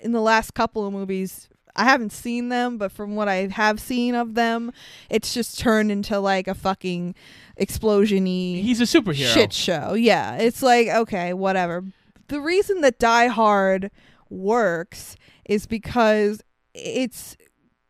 [0.00, 3.80] in the last couple of movies, I haven't seen them, but from what I have
[3.80, 4.72] seen of them,
[5.10, 7.14] it's just turned into like a fucking
[7.56, 9.32] explosion-y He's a superhero.
[9.32, 9.94] shit show.
[9.94, 11.84] Yeah, it's like okay, whatever.
[12.28, 13.90] The reason that Die Hard
[14.30, 16.42] works is because
[16.74, 17.36] it's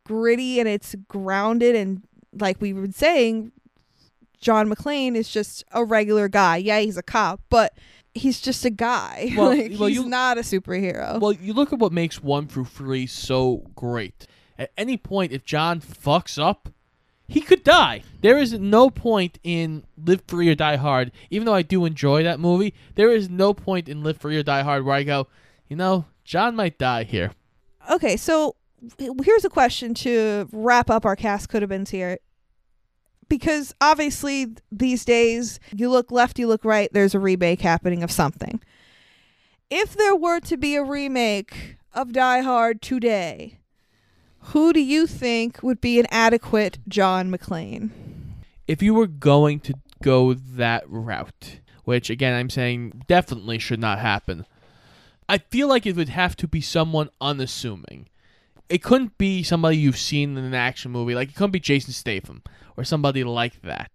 [0.05, 2.03] gritty and it's grounded and
[2.39, 3.51] like we were saying
[4.45, 6.57] John McClane is just a regular guy.
[6.57, 7.73] Yeah, he's a cop, but
[8.13, 9.31] he's just a guy.
[9.35, 11.19] Well- like, well, he's you- not a superhero.
[11.19, 14.27] Well, you look at what makes one through three so great.
[14.59, 16.69] At any point, if John fucks up,
[17.27, 18.03] he could die.
[18.21, 22.21] There is no point in Live Free or Die Hard, even though I do enjoy
[22.21, 25.25] that movie, there is no point in Live Free or Die Hard where I go,
[25.67, 27.31] you know, John might die here.
[27.91, 28.55] okay, so
[28.99, 32.19] here's a question to wrap up our cast could have been here.
[33.27, 38.11] Because obviously these days you look left, you look right, there's a remake happening of
[38.11, 38.61] something.
[39.69, 43.59] If there were to be a remake of Die Hard today,
[44.39, 47.89] who do you think would be an adequate John McClane?
[48.67, 53.99] If you were going to go that route, which again I'm saying definitely should not
[53.99, 54.45] happen,
[55.27, 58.07] I feel like it would have to be someone unassuming.
[58.69, 61.15] It couldn't be somebody you've seen in an action movie.
[61.15, 62.41] Like it couldn't be Jason Statham
[62.77, 63.91] or somebody like that.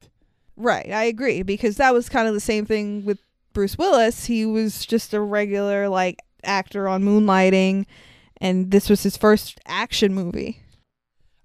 [0.56, 3.18] Right, I agree because that was kind of the same thing with
[3.52, 4.26] Bruce Willis.
[4.26, 7.86] He was just a regular like actor on Moonlighting
[8.40, 10.62] and this was his first action movie.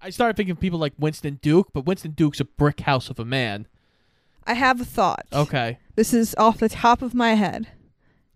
[0.01, 3.19] I started thinking of people like Winston Duke, but Winston Duke's a brick house of
[3.19, 3.67] a man.
[4.45, 5.25] I have a thought.
[5.33, 5.79] Okay.
[5.95, 7.69] This is off the top of my head.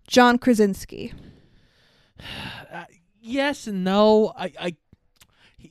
[0.06, 1.12] John Krasinski.
[2.72, 2.84] Uh,
[3.20, 4.32] yes and no.
[4.36, 4.76] I, I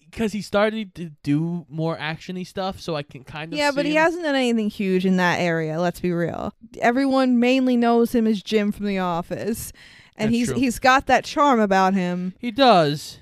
[0.10, 3.86] because he started to do more actiony stuff, so I can kind of Yeah, but
[3.86, 5.80] he him- hasn't done anything huge in that area.
[5.80, 6.54] Let's be real.
[6.80, 9.71] Everyone mainly knows him as Jim from The Office,
[10.15, 10.60] and That's he's true.
[10.60, 12.34] he's got that charm about him.
[12.39, 13.19] He does.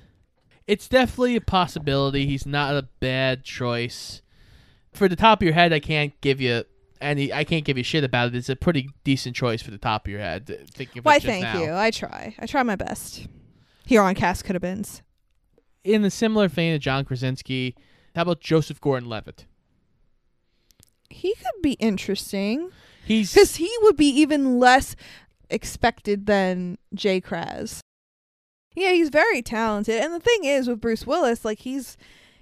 [0.66, 2.26] It's definitely a possibility.
[2.26, 4.20] He's not a bad choice.
[4.92, 6.64] For the top of your head, I can't give you
[7.00, 7.32] any.
[7.32, 8.34] I can't give you shit about it.
[8.34, 10.50] It's a pretty decent choice for the top of your head.
[10.50, 11.62] Uh, thinking of Why, thank now.
[11.62, 11.72] you.
[11.72, 12.34] I try.
[12.38, 13.26] I try my best.
[13.86, 15.02] Here on Cast Could Have Beens.
[15.84, 17.74] In the similar vein of John Krasinski,
[18.14, 19.46] how about Joseph Gordon-Levitt?
[21.10, 22.70] He could be interesting
[23.04, 24.94] He's because he would be even less
[25.48, 27.80] expected than Jay Kraz.
[28.74, 31.96] Yeah, he's very talented, and the thing is with Bruce Willis, like he's,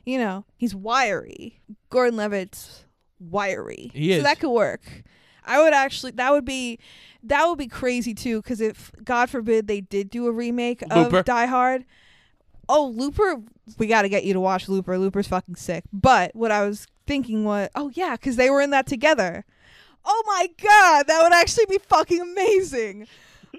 [0.05, 1.61] you know, he's wiry.
[1.89, 2.85] Gordon Levitt's
[3.21, 4.19] wiry, He is.
[4.19, 4.83] so that could work.
[5.45, 6.11] I would actually.
[6.13, 6.79] That would be.
[7.23, 11.19] That would be crazy too, because if God forbid they did do a remake Looper.
[11.19, 11.85] of Die Hard,
[12.69, 13.43] oh Looper,
[13.79, 14.99] we got to get you to watch Looper.
[14.99, 15.85] Looper's fucking sick.
[15.93, 19.45] But what I was thinking was, oh yeah, because they were in that together.
[20.05, 23.07] Oh my god, that would actually be fucking amazing.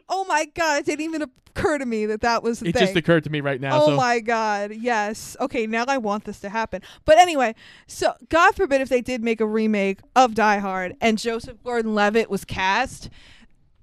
[0.07, 1.21] Oh my god, it didn't even
[1.57, 2.85] occur to me that that was the it thing.
[2.85, 3.81] just occurred to me right now.
[3.81, 5.35] Oh so my god, yes.
[5.39, 6.81] Okay, now I want this to happen.
[7.03, 7.55] But anyway,
[7.87, 12.29] so God forbid if they did make a remake of Die Hard and Joseph Gordon-Levitt
[12.29, 13.09] was cast,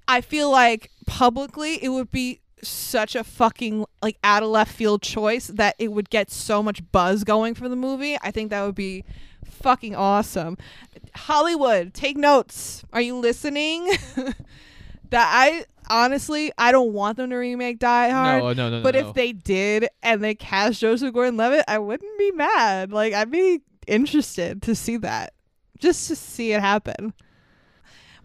[0.08, 5.02] I feel like publicly it would be such a fucking like out of left field
[5.02, 8.16] choice that it would get so much buzz going for the movie.
[8.22, 9.04] I think that would be
[9.44, 10.56] fucking awesome.
[11.14, 12.84] Hollywood, take notes.
[12.92, 13.90] Are you listening?
[15.10, 18.42] that I honestly I don't want them to remake Die Hard.
[18.42, 18.82] no, no, no.
[18.82, 19.08] But no.
[19.08, 22.92] if they did and they cast Joseph Gordon-Levitt, I wouldn't be mad.
[22.92, 25.34] Like I'd be interested to see that,
[25.78, 27.12] just to see it happen.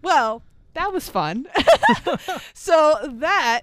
[0.01, 1.47] Well, that was fun.
[2.53, 3.61] so that,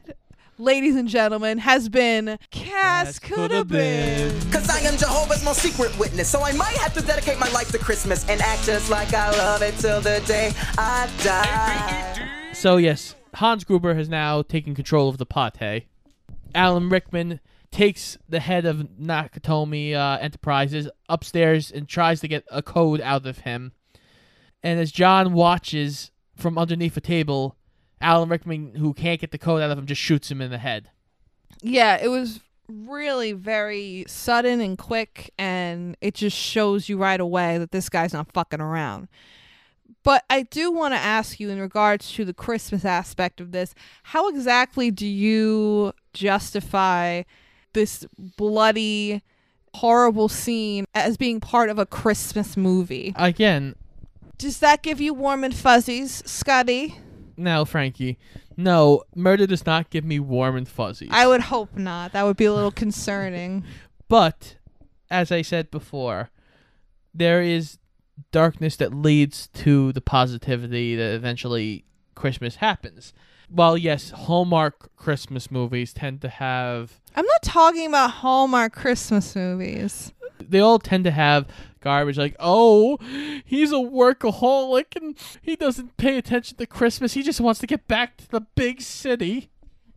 [0.58, 4.50] ladies and gentlemen, has been Cast Coulda Coulda Been.
[4.50, 6.28] Cause I am Jehovah's most secret witness.
[6.28, 9.30] So I might have to dedicate my life to Christmas and act just like I
[9.30, 12.52] love it till the day I die.
[12.52, 15.86] So yes, Hans Gruber has now taken control of the pate.
[16.54, 17.40] Alan Rickman
[17.70, 23.26] takes the head of Nakatomi uh, Enterprises upstairs and tries to get a code out
[23.26, 23.72] of him.
[24.62, 27.56] And as John watches from underneath a table,
[28.00, 30.58] Alan Rickman, who can't get the code out of him, just shoots him in the
[30.58, 30.90] head.
[31.62, 37.58] Yeah, it was really very sudden and quick, and it just shows you right away
[37.58, 39.08] that this guy's not fucking around.
[40.02, 43.74] But I do want to ask you, in regards to the Christmas aspect of this,
[44.04, 47.22] how exactly do you justify
[47.72, 48.04] this
[48.36, 49.22] bloody,
[49.74, 53.14] horrible scene as being part of a Christmas movie?
[53.16, 53.74] Again,
[54.38, 56.98] Does that give you warm and fuzzies, Scotty?
[57.36, 58.18] Now Frankie,
[58.56, 61.10] no, murder does not give me warm and fuzzies.
[61.12, 62.12] I would hope not.
[62.12, 63.64] That would be a little concerning.
[64.08, 64.56] But
[65.10, 66.30] as I said before,
[67.14, 67.78] there is
[68.32, 73.12] darkness that leads to the positivity that eventually Christmas happens.
[73.48, 80.12] While yes, Hallmark Christmas movies tend to have I'm not talking about Hallmark Christmas movies.
[80.40, 81.46] they all tend to have
[81.86, 82.98] garbage like, "Oh,
[83.44, 87.14] he's a workaholic and he doesn't pay attention to Christmas.
[87.14, 89.50] He just wants to get back to the big city."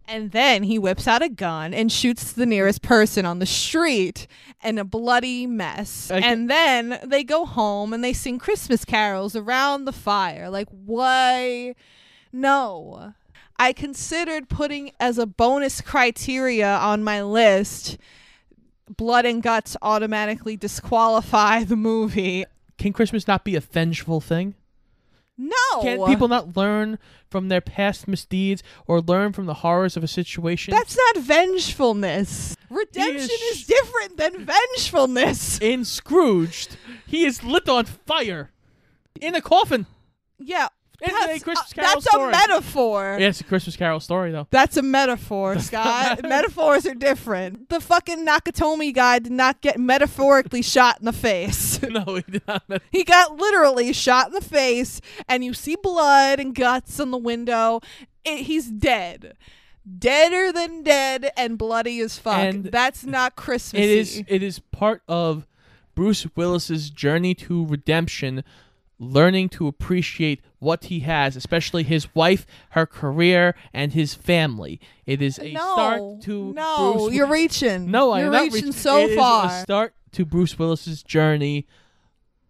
[0.08, 4.28] And then he whips out a gun and shoots the nearest person on the street
[4.64, 6.10] in a bloody mess.
[6.12, 10.50] And then they go home and they sing Christmas carols around the fire.
[10.50, 11.76] Like, why?
[12.32, 13.14] No.
[13.60, 17.98] I considered putting as a bonus criteria on my list
[18.90, 22.46] blood and guts automatically disqualify the movie.
[22.78, 24.56] Can Christmas not be a vengeful thing?
[25.38, 25.82] No.
[25.82, 27.00] Can people not learn
[27.30, 30.74] from their past misdeeds or learn from the horrors of a situation?
[30.74, 32.58] That's not vengefulness.
[32.70, 35.60] Redemption is is different than vengefulness.
[35.62, 36.76] in Scrooged,
[37.08, 38.52] he is lit on fire
[39.22, 39.86] in a coffin.
[40.38, 40.68] Yeah.
[41.02, 42.28] It's That's, a Christmas uh, that's story.
[42.28, 43.18] a metaphor.
[43.20, 44.48] Yeah, it's a Christmas Carol story, though.
[44.50, 46.24] That's a metaphor, Scott.
[46.28, 47.70] Metaphors are different.
[47.70, 51.82] The fucking Nakatomi guy did not get metaphorically shot in the face.
[51.90, 52.64] no, he did not.
[52.92, 57.18] He got literally shot in the face, and you see blood and guts on the
[57.18, 57.80] window.
[58.26, 59.38] It, he's dead.
[59.98, 62.38] Deader than dead and bloody as fuck.
[62.38, 63.82] And That's not Christmas.
[63.82, 64.24] It is.
[64.28, 65.48] It is part of
[65.96, 68.44] Bruce Willis's journey to redemption,
[69.00, 74.80] learning to appreciate what he has, especially his wife, her career, and his family.
[75.06, 77.90] It is a no, start to no, Bruce you're reaching.
[77.90, 78.72] No, you're I'm not reaching reaching.
[78.74, 79.46] so It is far.
[79.48, 81.66] a start to Bruce Willis's journey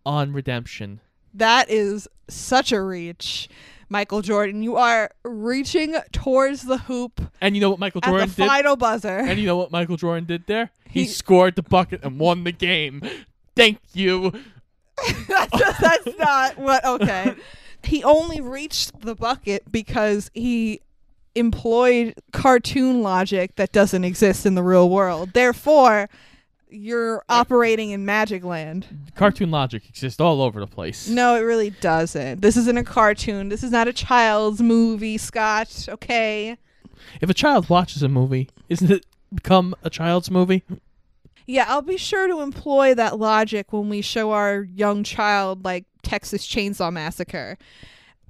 [0.06, 1.00] on redemption.
[1.34, 3.48] That is such a reach.
[3.92, 8.30] Michael Jordan, you are reaching towards the hoop And you know what Michael at Jordan
[8.30, 8.48] the did?
[8.48, 9.18] final buzzer.
[9.18, 10.70] And you know what Michael Jordan did there?
[10.88, 13.02] He, He- scored the bucket and won the game.
[13.56, 14.32] Thank you.
[15.28, 17.36] that's, that's not what okay.
[17.84, 20.82] He only reached the bucket because he
[21.36, 25.32] employed cartoon logic that doesn't exist in the real world.
[25.34, 26.10] Therefore
[26.72, 28.86] you're operating in magic land.
[29.16, 31.08] Cartoon logic exists all over the place.
[31.08, 32.42] no it really doesn't.
[32.42, 33.50] This isn't a cartoon.
[33.50, 36.58] This is not a child's movie scott okay?
[37.22, 40.64] If a child watches a movie, isn't it become a child's movie?
[41.50, 45.86] Yeah i'll be sure to employ that logic when we show our young child like
[46.04, 47.58] texas chainsaw massacre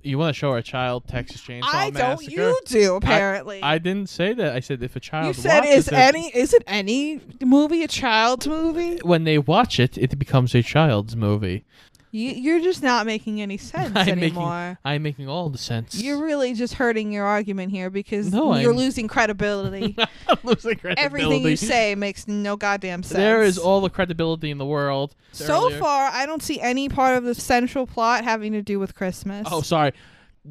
[0.01, 4.07] You want to show our child Texas Chainsaw i don't you do apparently I didn't
[4.07, 4.55] say that.
[4.55, 7.83] I said if a child You said watches is it, any is it any movie
[7.83, 8.99] a child's movie?
[9.03, 11.65] when they watch it, it becomes a child's movie.
[12.11, 14.49] You, you're just not making any sense I'm anymore.
[14.69, 15.95] making I'm making all the sense.
[16.01, 19.95] You're really just hurting your argument here because No, you're I'm- losing credibility.
[20.27, 21.01] I'm losing credibility.
[21.01, 23.17] Everything you say makes no goddamn sense.
[23.17, 25.15] There is all the credibility in the world.
[25.33, 28.79] so Earlier- far, I don't see any part of the central plot having to do
[28.79, 29.47] with Christmas.
[29.51, 29.93] Oh, sorry.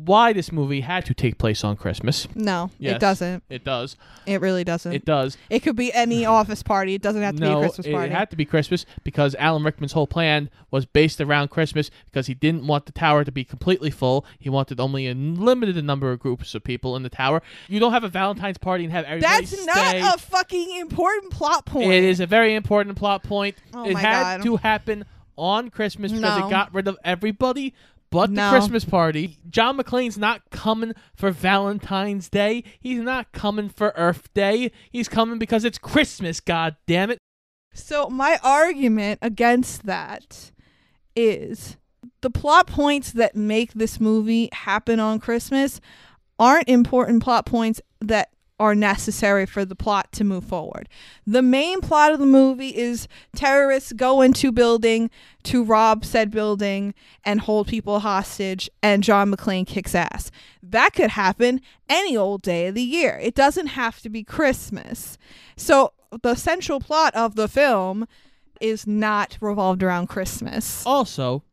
[0.04, 2.28] Why this movie had to take place on Christmas?
[2.34, 3.42] no, Yes, it doesn't.
[3.48, 3.96] It does.
[4.26, 4.92] It really doesn't.
[4.92, 5.36] It does.
[5.50, 5.62] It, does.
[5.62, 6.94] could be any office party.
[6.94, 8.12] It doesn't have to be a no, Christmas it party.
[8.12, 12.26] It had to be Christmas because Alan Rickman's whole plan was based around Christmas because
[12.26, 14.24] he didn't want the tower to be completely full.
[14.38, 17.42] He wanted only a limited number of groups of people in the tower.
[17.66, 20.00] You don't have a Valentine's party and have everybody That's stay.
[20.00, 21.90] not a fucking important plot point.
[21.92, 23.56] It is a very important plot point.
[23.74, 24.44] Oh it my had God.
[24.44, 25.04] to happen
[25.36, 26.46] on Christmas because No.
[26.46, 27.74] it got rid of everybody
[28.10, 28.50] but No.
[28.50, 29.38] the Christmas party.
[29.50, 32.64] John McClane's not coming for Valentine's Day.
[32.80, 34.70] He's not coming for Earth Day.
[34.90, 37.18] He's coming because it's Christmas, god damn it.
[37.74, 40.52] So my argument against that
[41.14, 41.76] is
[42.20, 45.80] the plot points that make this movie happen on Christmas
[46.38, 50.88] aren't important plot points that are necessary for the plot to move forward.
[51.26, 55.10] The main plot of the movie is terrorists go into building
[55.44, 56.94] to rob said building
[57.24, 60.30] and hold people hostage and John McClane kicks ass.
[60.62, 63.18] That could happen any old day of the year.
[63.22, 65.16] It doesn't have to be Christmas.
[65.56, 65.92] So
[66.22, 68.06] the central plot of the film
[68.60, 70.84] is not revolved around Christmas.
[70.84, 71.44] Also,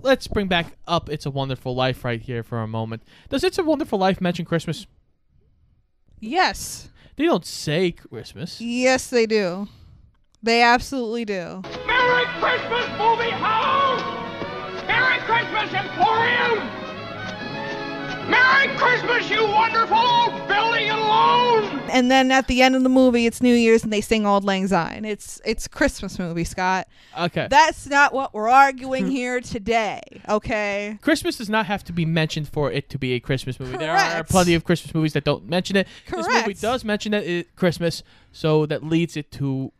[0.00, 3.02] let's bring back up It's a Wonderful Life right here for a moment.
[3.28, 4.86] Does It's a Wonderful Life mention Christmas?
[6.20, 6.88] Yes.
[7.16, 8.60] They don't say Christmas.
[8.60, 9.68] Yes, they do.
[10.42, 11.62] They absolutely do.
[11.86, 13.29] Merry Christmas, movie
[18.30, 21.80] Merry Christmas, you wonderful old building alone!
[21.90, 24.44] And then at the end of the movie, it's New Year's and they sing Auld
[24.44, 25.04] Lang Syne.
[25.04, 26.86] It's it's a Christmas movie, Scott.
[27.18, 27.48] Okay.
[27.50, 30.00] That's not what we're arguing here today.
[30.28, 30.96] Okay.
[31.02, 33.76] Christmas does not have to be mentioned for it to be a Christmas movie.
[33.76, 34.30] There are Correct.
[34.30, 35.88] plenty of Christmas movies that don't mention it.
[36.08, 36.60] This movie Correct.
[36.60, 39.72] does mention it, it Christmas, so that leads it to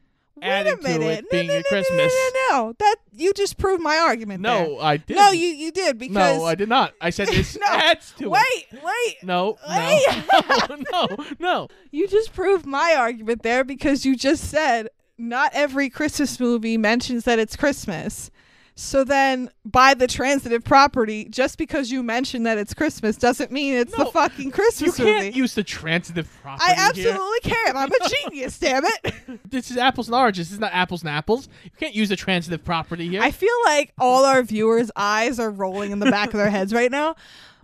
[0.42, 1.00] adding Wait a minute.
[1.00, 2.12] to it no, being no, a no, Christmas.
[2.14, 2.72] No, no, no, no.
[2.78, 4.40] That you just proved my argument.
[4.42, 4.82] No, there.
[4.84, 5.16] I did.
[5.16, 6.94] No, you you did because No, I did not.
[7.00, 8.80] I said this No, adds to wait, it.
[8.82, 9.16] wait.
[9.22, 10.06] No, Wait.
[10.32, 11.68] no, no, no.
[11.90, 17.24] You just proved my argument there because you just said not every Christmas movie mentions
[17.24, 18.30] that it's Christmas.
[18.76, 23.74] So then, by the transitive property, just because you mention that it's Christmas doesn't mean
[23.74, 24.80] it's No, the fucking Christmas.
[24.80, 25.36] You Christmas can't movie.
[25.38, 27.10] use the transitive property I here.
[27.12, 27.76] absolutely can.
[27.76, 29.14] I'm a genius, damn it.
[29.50, 30.48] This is apples and oranges.
[30.48, 31.48] This is not apples and apples.
[31.64, 33.20] You can't use the transitive property here.
[33.20, 36.72] I feel like all our viewers' eyes are rolling in the back of their heads
[36.72, 37.16] right now.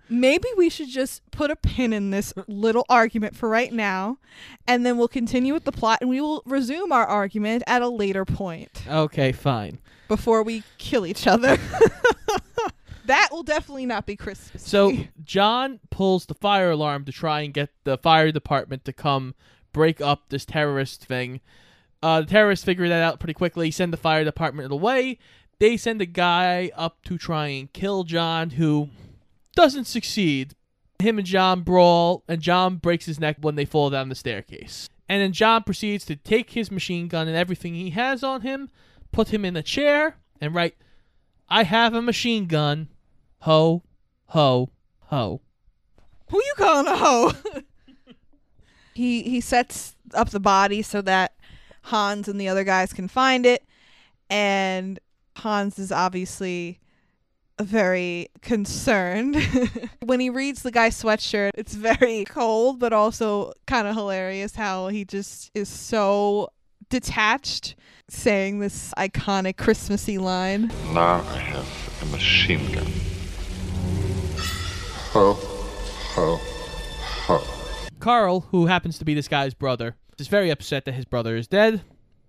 [0.08, 4.18] Maybe we should just put a pin in this little argument for right now,
[4.66, 7.88] and then we'll continue with the plot and we will resume our argument at a
[7.88, 9.78] later point okay, fine.
[10.08, 11.56] before we kill each other.
[13.06, 14.62] that will definitely not be Christmas.
[14.62, 14.92] So
[15.24, 19.34] John pulls the fire alarm to try and get the fire department to come
[19.72, 21.40] break up this terrorist thing.
[22.02, 23.70] Uh, the terrorists figure that out pretty quickly.
[23.70, 25.18] Send the fire department away.
[25.58, 28.90] They send a guy up to try and kill John, who
[29.56, 30.54] doesn't succeed.
[31.00, 34.88] Him and John brawl, and John breaks his neck when they fall down the staircase.
[35.08, 38.70] And then John proceeds to take his machine gun and everything he has on him,
[39.12, 40.76] put him in a chair, and write,
[41.48, 42.88] I have a machine gun.
[43.40, 43.82] Ho,
[44.26, 45.40] ho, ho.
[46.30, 47.32] Who you calling a hoe?
[48.94, 51.34] he he sets up the body so that
[51.82, 53.64] Hans and the other guys can find it,
[54.28, 54.98] and
[55.36, 56.80] Hans is obviously
[57.60, 59.36] very concerned
[60.04, 61.50] when he reads the guy's sweatshirt.
[61.54, 66.50] It's very cold, but also kind of hilarious how he just is so
[66.90, 67.76] detached,
[68.08, 70.70] saying this iconic Christmassy line.
[70.92, 72.86] Now I have a machine gun.
[75.12, 76.36] Ho, ho,
[77.26, 77.44] ho.
[77.98, 81.48] Carl, who happens to be this guy's brother, is very upset that his brother is
[81.48, 81.80] dead.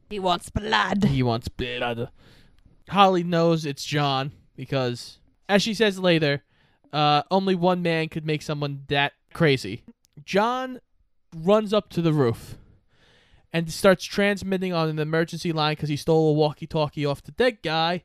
[0.10, 1.04] He wants blood.
[1.04, 2.10] He wants blood.
[2.90, 6.44] Holly knows it's John because, as she says later,
[6.92, 9.84] uh, only one man could make someone that crazy.
[10.26, 10.82] John
[11.34, 12.58] runs up to the roof
[13.54, 17.60] and starts transmitting on an emergency line because he stole a walkie-talkie off the dead
[17.64, 18.04] guy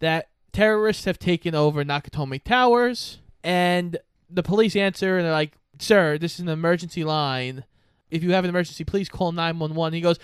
[0.00, 3.20] that terrorists have taken over Nakatomi Towers.
[3.42, 3.96] And
[4.28, 7.64] the police answer and they're like, "Sir, this is an emergency line.
[8.10, 10.18] If you have an emergency, please call 911." He goes,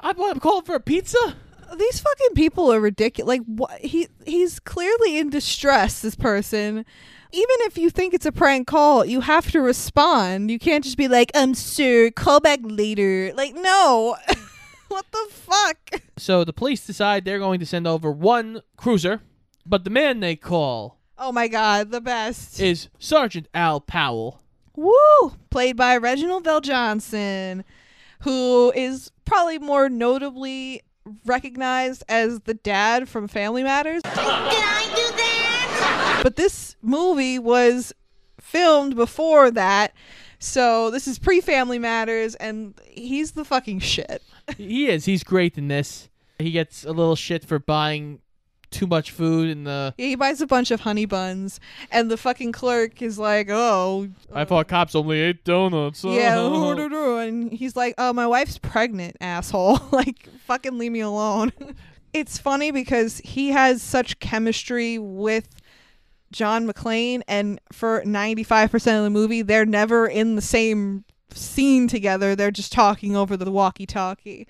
[0.00, 1.36] "I'm, I'm calling for a pizza."
[1.76, 3.28] These fucking people are ridiculous.
[3.28, 6.84] Like what he he's clearly in distress this person.
[7.32, 10.50] Even if you think it's a prank call, you have to respond.
[10.50, 14.16] You can't just be like, "Um, sir, call back later." Like, no.
[14.88, 16.02] what the fuck?
[16.16, 19.20] So the police decide they're going to send over one cruiser,
[19.64, 22.58] but the man they call Oh my god, the best.
[22.60, 24.40] is Sergeant Al Powell.
[24.74, 25.34] Woo!
[25.50, 27.62] Played by Reginald VelJohnson,
[28.20, 30.82] who is probably more notably
[31.24, 34.02] recognized as the dad from Family Matters.
[34.02, 36.20] Did I do that?
[36.22, 37.92] But this movie was
[38.40, 39.94] filmed before that.
[40.38, 44.22] So this is pre Family Matters and he's the fucking shit.
[44.56, 45.04] He is.
[45.04, 46.08] He's great in this.
[46.38, 48.20] He gets a little shit for buying
[48.70, 49.94] too much food in the.
[49.96, 51.60] He buys a bunch of honey buns
[51.90, 56.04] and the fucking clerk is like, "Oh, I thought cops only ate donuts.
[56.04, 56.38] Yeah,
[57.20, 59.80] and he's like, "Oh, my wife's pregnant, asshole.
[59.92, 61.52] like, fucking leave me alone."
[62.12, 65.48] it's funny because he has such chemistry with
[66.32, 71.88] John McClane, and for ninety-five percent of the movie, they're never in the same scene
[71.88, 72.34] together.
[72.34, 74.46] They're just talking over the walkie-talkie.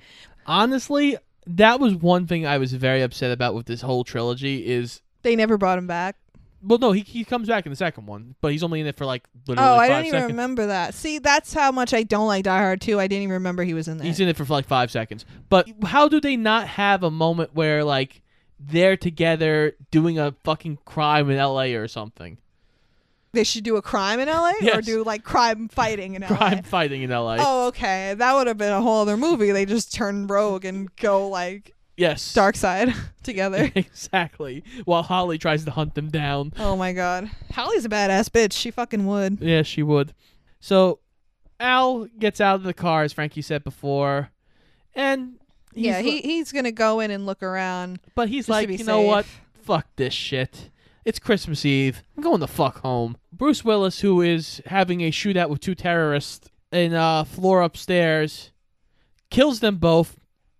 [0.47, 1.17] Honestly,
[1.47, 4.67] that was one thing I was very upset about with this whole trilogy.
[4.67, 6.17] Is They never brought him back.
[6.63, 8.97] well, no, he he comes back in the second one, but he's only in it
[8.97, 10.33] for like literally Oh, five I didn't even seconds.
[10.33, 10.95] remember that.
[10.95, 13.01] See, that's how much I don't like Die Hard 2.
[13.01, 14.07] I didn't even remember he was in there.
[14.07, 15.25] He's in it for like five seconds.
[15.49, 18.23] But how do they not have a moment where like
[18.59, 21.75] they're together doing a fucking crime in L.A.
[21.75, 22.37] or something?
[23.33, 26.29] They should do a crime in LA or do like crime fighting in LA.
[26.29, 27.37] Crime fighting in L.A.
[27.41, 28.15] Oh, okay.
[28.15, 29.53] That would have been a whole other movie.
[29.53, 33.71] They just turn rogue and go like yes, dark side together.
[33.77, 34.65] exactly.
[34.85, 36.53] While Holly tries to hunt them down.
[36.59, 37.31] oh my god.
[37.53, 38.53] Holly's a badass bitch.
[38.53, 39.39] She fucking would.
[39.41, 40.13] Yeah, she would.
[40.59, 40.99] So
[41.61, 44.31] Al gets out of the car, as Frankie said before,
[44.95, 45.39] and
[45.75, 48.01] he's yeah, he he's gonna go in and look around.
[48.15, 49.27] but he's like, you know what?
[49.63, 50.71] Fuck this shit.
[51.05, 52.03] It's Christmas Eve.
[52.17, 53.17] I'm going the fuck home.
[53.33, 58.51] Bruce Willis, who is having a shootout with two terrorists in uh, floor upstairs,
[59.31, 60.19] kills them both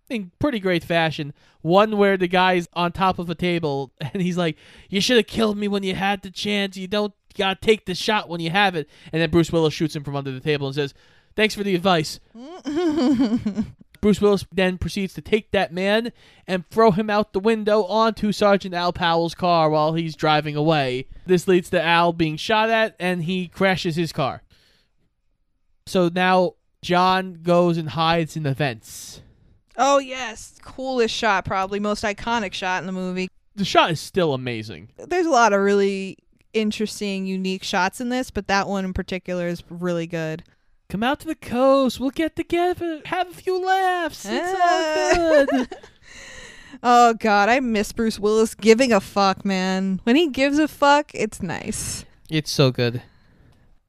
[0.09, 1.33] in pretty great fashion.
[1.61, 4.57] One where the guy's on top of a table and he's like,
[4.89, 6.75] "You should have killed me when you had the chance.
[6.75, 9.95] You don't gotta take the shot when you have it." And then Bruce Willis shoots
[9.95, 10.95] him from under the table and says,
[11.35, 12.19] "Thanks for the advice."
[14.01, 16.11] Bruce Willis then proceeds to take that man
[16.47, 21.07] and throw him out the window onto Sergeant Al Powell's car while he's driving away.
[21.27, 24.41] This leads to Al being shot at and he crashes his car.
[25.85, 29.21] So now John goes and hides in the vents.
[29.77, 33.29] Oh yes, coolest shot, probably most iconic shot in the movie.
[33.55, 34.89] The shot is still amazing.
[34.97, 36.17] There's a lot of really
[36.53, 40.43] interesting, unique shots in this, but that one in particular is really good.
[40.91, 42.01] Come out to the coast.
[42.01, 43.01] We'll get together.
[43.05, 44.25] Have a few laughs.
[44.29, 45.09] It's Ah.
[45.09, 45.67] all good.
[46.83, 49.99] Oh god, I miss Bruce Willis giving a fuck, man.
[50.03, 52.05] When he gives a fuck, it's nice.
[52.27, 53.03] it's so good.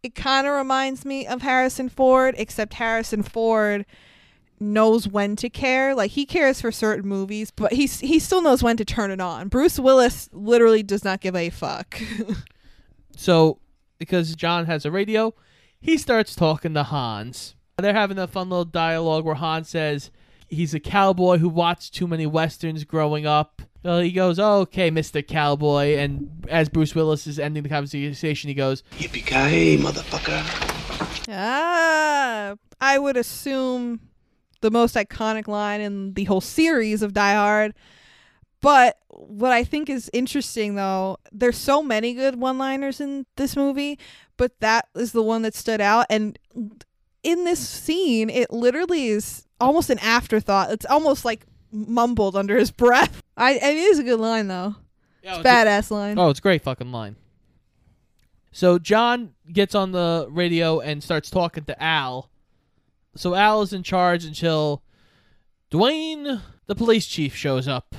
[0.02, 3.86] It kind of reminds me of Harrison Ford, except Harrison Ford
[4.60, 5.94] knows when to care.
[5.94, 9.20] Like he cares for certain movies, but he he still knows when to turn it
[9.20, 9.48] on.
[9.48, 12.00] Bruce Willis literally does not give a fuck.
[13.16, 13.58] So,
[13.98, 15.34] because John has a radio,
[15.82, 17.54] he starts talking to Hans.
[17.76, 20.10] They're having a fun little dialogue where Hans says
[20.48, 23.60] he's a cowboy who watched too many westerns growing up.
[23.82, 28.48] Well, he goes, oh, "Okay, Mister Cowboy," and as Bruce Willis is ending the conversation,
[28.48, 31.26] he goes, Yippee-ki-yay, motherfucker.
[31.28, 34.00] ah, I would assume
[34.60, 37.74] the most iconic line in the whole series of Die Hard.
[38.60, 43.98] But what I think is interesting though, there's so many good one-liners in this movie,
[44.42, 46.36] but that is the one that stood out and
[47.22, 50.72] in this scene, it literally is almost an afterthought.
[50.72, 53.22] It's almost like mumbled under his breath.
[53.36, 54.74] I it is a good line though.
[55.22, 56.18] "Yeah, It's badass line.
[56.18, 57.14] Oh, it's a great fucking line.
[58.50, 62.28] So John gets on the radio and starts talking to Al.
[63.14, 64.82] So Al is in charge until
[65.70, 67.94] Dwayne, the police chief, shows up.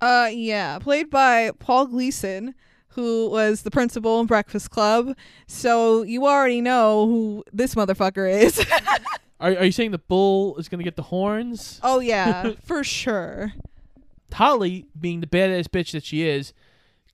[0.00, 2.54] Uh, yeah, played by Paul Gleason,
[2.94, 5.16] who was the principal in Breakfast Club.
[5.46, 8.64] So you already know who this motherfucker is.
[9.40, 11.80] Are, are you saying the bull is going to get the horns?
[11.82, 13.52] oh yeah, for sure.
[14.32, 16.54] Holly, being the badass bitch that she is,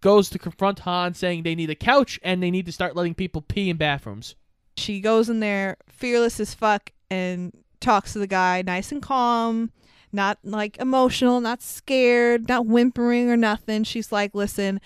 [0.01, 3.15] goes to confront Han, saying they need a couch and they need to start letting
[3.15, 4.37] people pee in bathrooms.
[4.77, 9.73] She goes in there fearless as fuck and talks to the guy nice and calm,
[10.13, 13.83] not like emotional, not scared, not whimpering or nothing.
[13.85, 14.81] She's like, "Listen,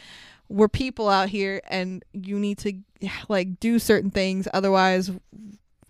[0.48, 2.74] we're people out here and you need to
[3.28, 5.10] like do certain things otherwise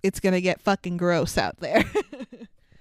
[0.03, 1.85] it's going to get fucking gross out there."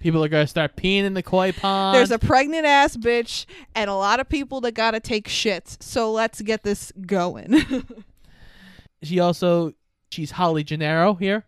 [0.04, 1.96] People are going to start peeing in the koi pond.
[1.96, 5.82] There's a pregnant ass bitch and a lot of people that got to take shits.
[5.82, 7.64] So let's get this going.
[9.02, 9.72] she also,
[10.10, 11.46] she's Holly Gennaro here.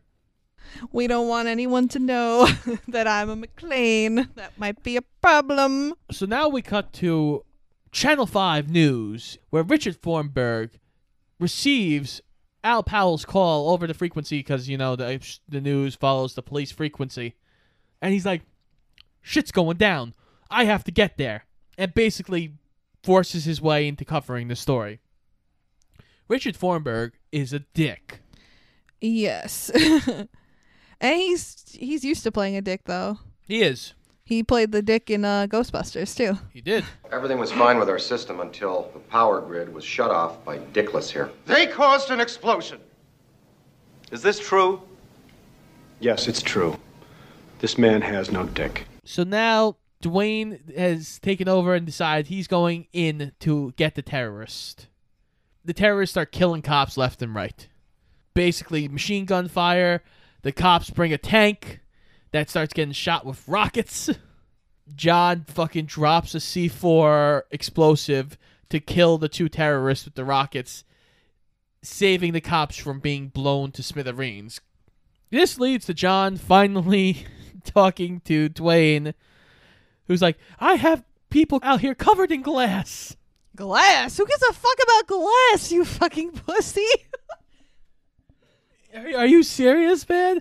[0.91, 2.49] we don't want anyone to know
[2.89, 4.27] that I'm a McClane.
[4.37, 5.93] That might be a problem.
[6.11, 7.45] So now we cut to
[7.97, 10.78] Channel 5 News, where Richard Thornburg
[11.40, 12.20] receives
[12.62, 16.70] Al Powell's call over the frequency because, you know, the, the news follows the police
[16.70, 17.36] frequency.
[18.03, 18.42] And he's like,
[19.22, 20.12] shit's going down.
[20.51, 21.47] I have to get there.
[21.78, 22.59] And basically
[23.03, 25.01] forces his way into covering the story.
[26.28, 28.20] Richard Thornburg is a dick.
[29.01, 29.70] Yes.
[30.11, 30.28] and
[31.01, 33.20] he's he's used to playing a dick though.
[33.49, 33.94] He is.
[34.27, 36.37] He played the dick in uh, Ghostbusters too.
[36.53, 36.85] He did.
[37.12, 41.09] Everything was fine with our system until the power grid was shut off by Dickless
[41.09, 41.31] here.
[41.47, 42.81] They caused an explosion.
[44.11, 44.83] Is this true?
[46.01, 46.77] Yes, it's true.
[47.61, 48.89] This man has no dick.
[49.05, 54.89] So now Dwayne has taken over and decided he's going in to get the terrorist.
[55.64, 57.68] The terrorists are killing cops left and right.
[58.35, 60.03] Basically, machine gun fire.
[60.43, 61.81] The cops bring a tank
[62.37, 64.11] that starts getting shot with rockets.
[64.95, 70.84] John fucking drops a C4 explosive to kill the two terrorists with the rockets,
[71.82, 74.61] saving the cops from being blown to smithereens.
[75.30, 77.26] This leads to John finally
[77.64, 79.14] talking to Dwayne,
[80.07, 83.16] who's like, I have people out here covered in glass.
[83.57, 84.18] Glass?
[84.18, 86.84] Who gives a fuck about glass, you fucking pussy?
[88.95, 90.41] Are, are you serious, man?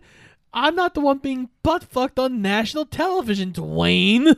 [0.55, 4.37] I'm not the one being butt fucked on national television, Dwayne.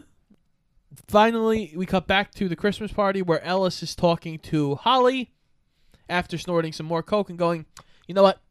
[1.07, 5.31] Finally, we cut back to the Christmas party where Ellis is talking to Holly
[6.09, 7.67] after snorting some more coke and going,
[8.07, 8.41] You know what?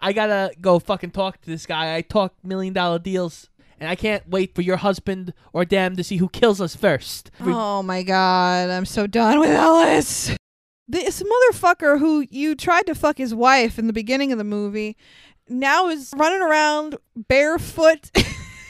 [0.00, 1.94] I gotta go fucking talk to this guy.
[1.94, 3.48] I talk million dollar deals,
[3.78, 7.30] and I can't wait for your husband or them to see who kills us first.
[7.40, 10.36] oh my god, I'm so done with Ellis.
[10.86, 14.96] This motherfucker who you tried to fuck his wife in the beginning of the movie
[15.48, 16.96] now is running around
[17.28, 18.10] barefoot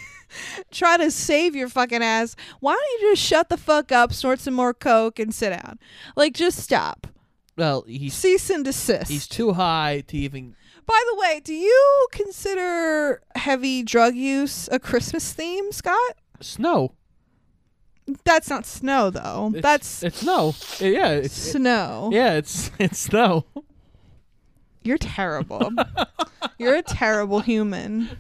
[0.70, 2.34] trying to save your fucking ass.
[2.60, 5.78] Why don't you just shut the fuck up, snort some more coke, and sit down?
[6.16, 7.06] Like, just stop.
[7.56, 9.10] Well, he's Cease and desist.
[9.10, 10.56] he's too high to even.
[10.86, 16.16] By the way, do you consider heavy drug use a Christmas theme, Scott?
[16.40, 16.94] Snow.
[18.24, 19.52] That's not snow, though.
[19.54, 20.54] It's, That's it's snow.
[20.78, 22.10] Yeah, it's snow.
[22.12, 23.46] yeah, it's it's snow.
[24.84, 25.70] You're terrible.
[26.58, 28.10] You're a terrible human.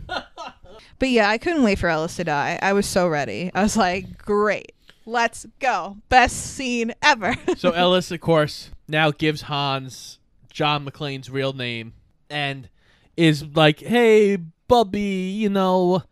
[0.98, 2.58] But yeah, I couldn't wait for Ellis to die.
[2.60, 3.50] I was so ready.
[3.54, 4.72] I was like, great.
[5.06, 5.98] Let's go.
[6.08, 7.36] Best scene ever.
[7.56, 10.18] So Ellis, of course, now gives Hans
[10.50, 11.92] John McClane's real name
[12.30, 12.68] and
[13.16, 14.36] is like, "Hey,
[14.66, 16.02] Bubby, you know,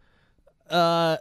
[0.69, 1.17] uh,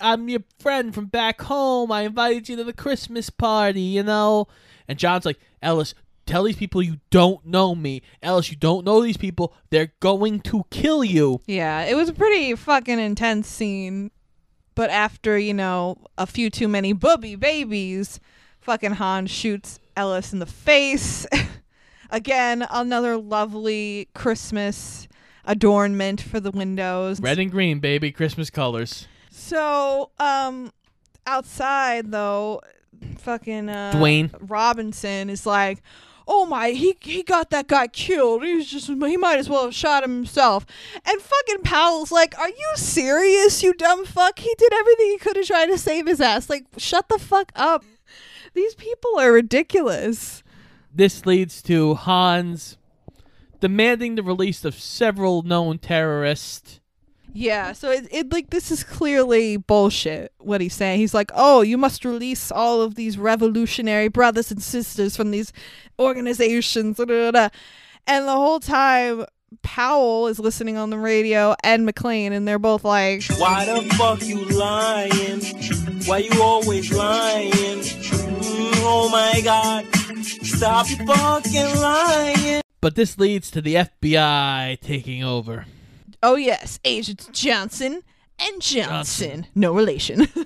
[0.00, 1.92] I'm your friend from back home.
[1.92, 4.48] I invited you to the Christmas party, you know."
[4.88, 5.94] And John's like, "Ellis,
[6.26, 8.02] tell these people you don't know me.
[8.22, 9.54] Ellis, you don't know these people.
[9.70, 14.10] They're going to kill you." yeah, it was a pretty fucking intense scene.
[14.74, 18.18] But after, you know, a few too many booby babies,
[18.60, 21.26] fucking Han shoots Ellis in the face.
[22.10, 25.08] Again, another lovely Christmas
[25.44, 27.20] adornment for the windows.
[27.20, 29.06] Red and green, baby, Christmas colors.
[29.30, 30.72] So, um,
[31.26, 32.60] outside though,
[33.18, 34.34] fucking uh, Dwayne.
[34.40, 35.82] Robinson is like,
[36.26, 38.42] "Oh my, he he got that guy killed.
[38.42, 40.66] He's just he might as well have shot him himself."
[41.04, 44.38] And fucking Powell's like, "Are you serious, you dumb fuck?
[44.38, 46.50] He did everything he could to try to save his ass.
[46.50, 47.84] Like, shut the fuck up.
[48.54, 50.42] These people are ridiculous."
[50.92, 52.76] This leads to Hans
[53.60, 56.80] demanding the release of several known terrorists.
[57.36, 61.00] Yeah, so it, it like this is clearly bullshit what he's saying.
[61.00, 65.52] He's like, "Oh, you must release all of these revolutionary brothers and sisters from these
[65.98, 67.48] organizations." da, da, da, da."
[68.06, 69.26] And the whole time
[69.62, 74.22] Powell is listening on the radio and McClane and they're both like, Why the fuck
[74.22, 75.40] you lying?
[76.06, 77.50] Why you always lying?
[77.50, 78.72] Mm.
[78.86, 79.86] Oh my god.
[80.24, 82.62] Stop your fucking lying.
[82.80, 85.66] But this leads to the FBI taking over.
[86.24, 88.02] Oh yes, Agents Johnson
[88.38, 89.46] and Johnson.
[89.54, 90.26] No relation.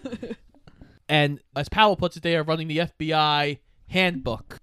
[1.09, 3.59] And as Powell puts it, they are running the FBI
[3.89, 4.59] handbook.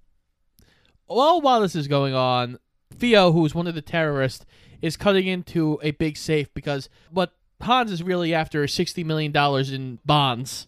[1.07, 2.59] Well, while this is going on,
[2.93, 4.45] Theo, who is one of the terrorists,
[4.82, 9.36] is cutting into a big safe because what Hans is really after is $60 million
[9.74, 10.68] in bonds.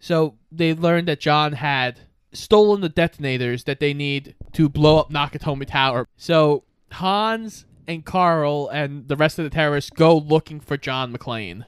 [0.00, 2.00] So they learned that John had
[2.32, 6.08] stolen the detonators that they need to blow up Nakatomi Tower.
[6.16, 11.64] So Hans and Carl and the rest of the terrorists go looking for John McClane.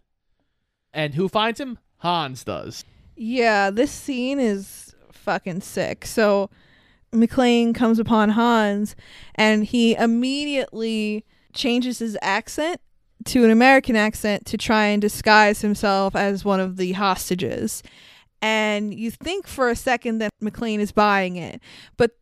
[0.93, 1.79] And who finds him?
[1.99, 2.85] Hans does.
[3.17, 6.05] Yeah, this scene is fucking sick.
[6.05, 6.51] So
[7.13, 8.95] McClane comes upon Hans
[9.35, 12.81] and he immediately changes his accent
[13.27, 17.83] to an American accent to try and disguise himself as one of the hostages.
[18.43, 21.61] And you think for a second that McClane is buying it.
[21.97, 22.13] But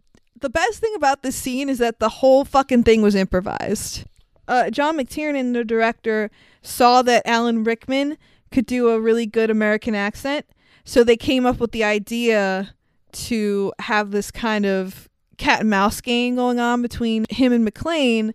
[0.42, 4.04] the best thing about this scene is that the whole fucking thing was improvised.
[4.46, 6.30] Uh, John McTiernan, and the director,
[6.60, 8.18] saw that Alan Rickman
[8.50, 10.44] could do a really good American accent.
[10.84, 12.74] So they came up with the idea
[13.12, 18.32] to have this kind of cat and mouse game going on between him and McClane.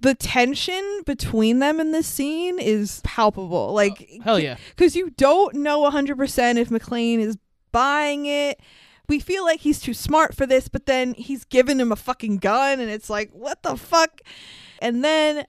[0.00, 3.72] The tension between them in this scene is palpable.
[3.72, 4.56] Like, Hell yeah.
[4.70, 7.38] because you don't know 100% if McClane is
[7.70, 8.60] buying it.
[9.08, 12.38] We feel like he's too smart for this, but then he's giving him a fucking
[12.38, 14.20] gun, and it's like, what the fuck?
[14.80, 15.46] And then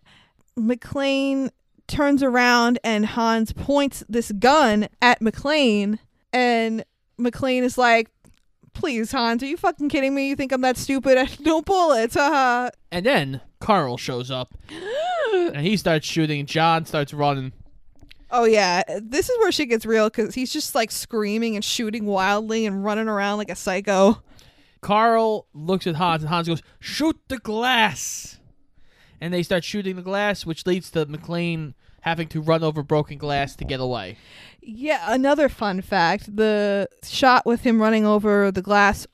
[0.57, 1.49] McClane
[1.87, 5.99] turns around, and Hans points this gun at McClane,
[6.31, 6.85] and
[7.19, 8.09] McClane is like,
[8.73, 10.29] please, Hans, are you fucking kidding me?
[10.29, 11.17] You think I'm that stupid?
[11.41, 12.69] No bullets, haha.
[12.91, 14.53] And then Carl shows up
[15.33, 16.45] and he starts shooting.
[16.45, 17.51] John starts running.
[18.31, 22.05] Oh yeah, this is where she gets real because he's just like screaming and shooting
[22.05, 24.21] wildly and running around like a psycho.
[24.81, 28.39] Carl looks at Hans and Hans goes, Shoot the glass!
[29.19, 33.17] And they start shooting the glass, which leads to McClane having to run over broken
[33.17, 34.17] glass to get away.
[34.61, 39.07] Yeah, another fun fact: the shot with him running over the glass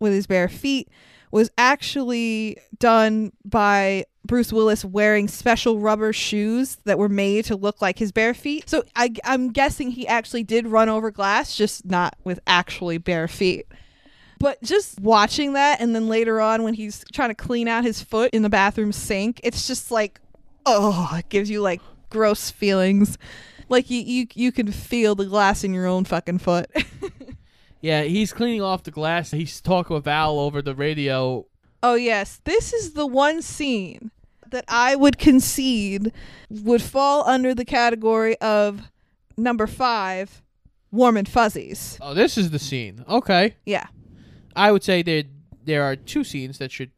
[0.00, 0.88] with his bare feet
[1.30, 7.80] was actually done by Bruce Willis wearing special rubber shoes that were made to look
[7.80, 8.68] like his bare feet.
[8.68, 13.28] So I, I'm guessing he actually did run over glass, just not with actually bare
[13.28, 13.66] feet.
[14.38, 18.02] But just watching that, and then later on when he's trying to clean out his
[18.02, 20.20] foot in the bathroom sink, it's just like,
[20.66, 23.16] oh, it gives you like gross feelings.
[23.68, 26.70] Like you, you, you can feel the glass in your own fucking foot.
[27.86, 29.30] Yeah, he's cleaning off the glass.
[29.30, 31.46] He's talking with Al over the radio.
[31.84, 34.10] Oh yes, this is the one scene
[34.50, 36.12] that I would concede
[36.50, 38.82] would fall under the category of
[39.36, 40.42] number five,
[40.90, 41.98] warm and fuzzies.
[42.00, 43.04] Oh, this is the scene.
[43.08, 43.56] Okay.
[43.64, 43.86] Yeah.
[44.54, 45.24] I would say there
[45.64, 46.90] there are two scenes that should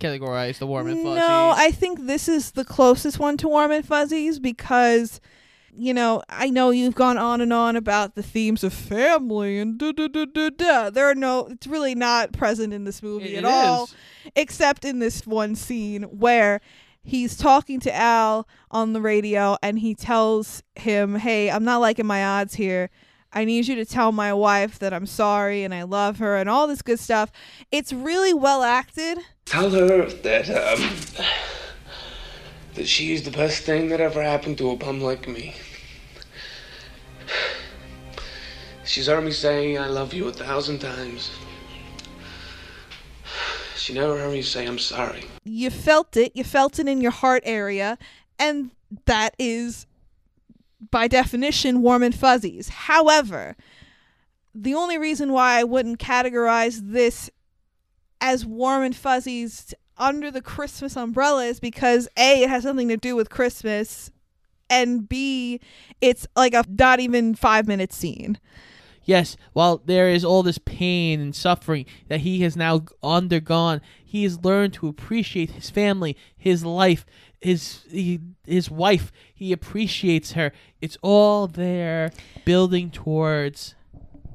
[0.00, 1.16] categorize the warm and fuzzies.
[1.16, 5.20] No, I think this is the closest one to warm and fuzzies because.
[5.80, 9.78] You know, I know you've gone on and on about the themes of family and
[9.78, 10.90] da da da da da.
[10.90, 13.88] There are no, it's really not present in this movie It at all,
[14.34, 16.60] except in this one scene where
[17.08, 22.06] he's talking to Al on the radio and he tells him, Hey, I'm not liking
[22.06, 22.90] my odds here.
[23.32, 26.48] I need you to tell my wife that I'm sorry and I love her and
[26.48, 27.30] all this good stuff.
[27.70, 29.18] It's really well acted.
[29.44, 31.24] Tell her that, um,
[32.74, 35.54] that she's the best thing that ever happened to a bum like me.
[38.84, 41.30] She's heard me say I love you a thousand times.
[43.88, 45.24] She never heard me say I'm sorry.
[45.46, 47.96] You felt it, you felt it in your heart area,
[48.38, 48.70] and
[49.06, 49.86] that is
[50.90, 52.68] by definition warm and fuzzies.
[52.68, 53.56] However,
[54.54, 57.30] the only reason why I wouldn't categorize this
[58.20, 62.98] as warm and fuzzies under the Christmas umbrella is because A, it has something to
[62.98, 64.10] do with Christmas,
[64.68, 65.60] and B,
[66.02, 68.38] it's like a not even five minute scene.
[69.08, 74.22] Yes, while there is all this pain and suffering that he has now undergone, he
[74.24, 77.06] has learned to appreciate his family, his life,
[77.40, 79.10] his he, his wife.
[79.34, 80.52] He appreciates her.
[80.82, 82.12] It's all there,
[82.44, 83.74] building towards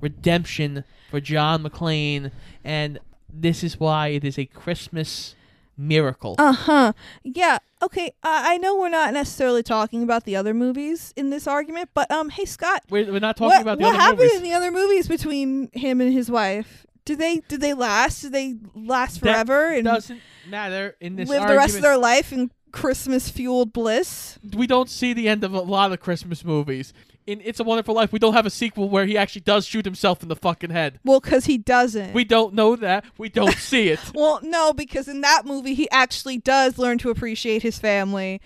[0.01, 2.31] redemption for John McClane,
[2.63, 2.97] and
[3.31, 5.35] this is why it is a Christmas
[5.77, 6.35] miracle.
[6.37, 6.93] Uh huh.
[7.23, 7.59] Yeah.
[7.81, 8.07] Okay.
[8.23, 12.09] Uh, I know we're not necessarily talking about the other movies in this argument, but
[12.11, 14.37] um, hey Scott, we're, we're not talking what, about the what happened movies.
[14.37, 16.85] in the other movies between him and his wife?
[17.05, 18.21] Do they do they last?
[18.21, 21.97] Did they last That forever and doesn't matter in this live the rest of their
[21.97, 24.39] life in Christmas fueled bliss?
[24.55, 26.93] we don't see the end of a lot of Christmas movies.
[27.25, 29.85] In It's a Wonderful Life, we don't have a sequel where he actually does shoot
[29.85, 30.99] himself in the fucking head.
[31.05, 32.13] Well, because he doesn't.
[32.13, 33.05] We don't know that.
[33.17, 33.99] We don't see it.
[34.13, 38.41] well, no, because in that movie he actually does learn to appreciate his family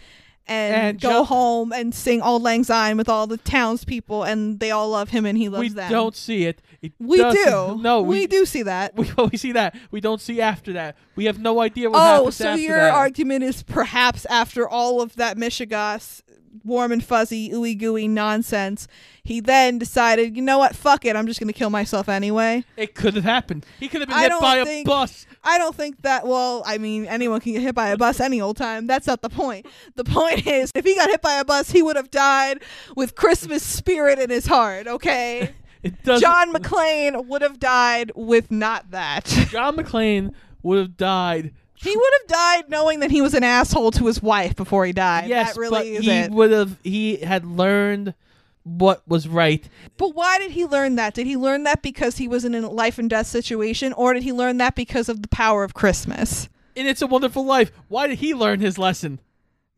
[0.49, 4.59] and, And go Jo- home and sing Auld Lang Syne with all the townspeople, and
[4.61, 5.75] they all love him and he loves them.
[5.75, 5.91] we them.
[5.91, 6.61] don't see it.
[6.81, 7.81] It We doesn't- do.
[7.81, 8.95] No, we, do see that.
[8.95, 9.75] We, we see that.
[9.91, 10.95] We don't see after that.
[11.15, 12.93] We have no idea what oh, happens so after your that.
[12.93, 16.21] argument is perhaps after all of that Michigas
[16.63, 18.87] warm and fuzzy, ooey gooey nonsense,
[19.23, 22.63] he then decided, you know what, fuck it, I'm just gonna kill myself anyway.
[22.75, 23.65] it could have happened.
[23.79, 25.25] He could have been I hit by a bus.
[25.43, 26.27] I don't think that.
[26.27, 28.87] Well, I mean, anyone can get hit by a bus any old time.
[28.87, 29.65] That's not the point.
[29.95, 32.61] The point is, if he got hit by a bus, he would have died
[32.95, 34.87] with Christmas spirit in his heart.
[34.87, 35.53] Okay.
[35.83, 36.27] It doesn't.
[36.27, 39.25] John McClane would have died with not that.
[39.51, 40.33] John McClane
[40.63, 41.53] would have died.
[41.79, 44.93] He would have died knowing that he was an asshole to his wife before he
[44.93, 45.29] died.
[45.29, 46.31] Yes, that really but is he it.
[46.31, 46.77] would have.
[46.83, 48.15] He had learned
[48.63, 49.67] what was right.
[49.97, 51.13] But why did he learn that?
[51.13, 54.23] Did he learn that because he was in a life and death situation, or did
[54.23, 56.49] he learn that because of the power of Christmas?
[56.75, 59.19] And It's a Wonderful Life, why did he learn his lesson?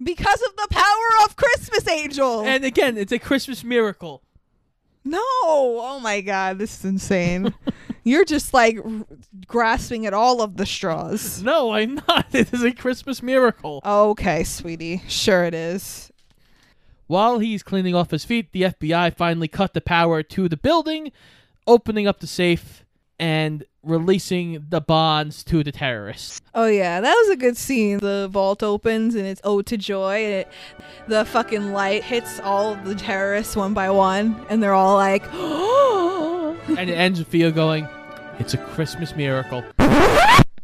[0.02, 2.42] Because of the power of Christmas, Angel.
[2.42, 4.24] And again, it's a Christmas miracle.
[5.04, 5.20] No!
[5.22, 7.54] Oh my god, this is insane.
[8.10, 9.06] You're just like r-
[9.46, 11.44] grasping at all of the straws.
[11.50, 12.26] No, I'm not.
[12.34, 13.82] It is a Christmas miracle.
[13.86, 15.04] Okay, sweetie.
[15.08, 16.12] Sure it is.
[17.06, 21.12] While he's cleaning off his feet, the FBI finally cut the power to the building,
[21.68, 22.84] opening up the safe
[23.20, 26.42] and releasing the bonds to the terrorists.
[26.56, 28.00] Oh yeah, that was a good scene.
[28.00, 30.24] The vault opens and it's ode to joy.
[30.26, 30.48] And it,
[31.08, 35.24] the fucking light hits all of the terrorists one by one, and they're all like,
[35.32, 37.88] "Oh!" and it ends with Theo going,
[38.40, 39.64] It's a Christmas miracle.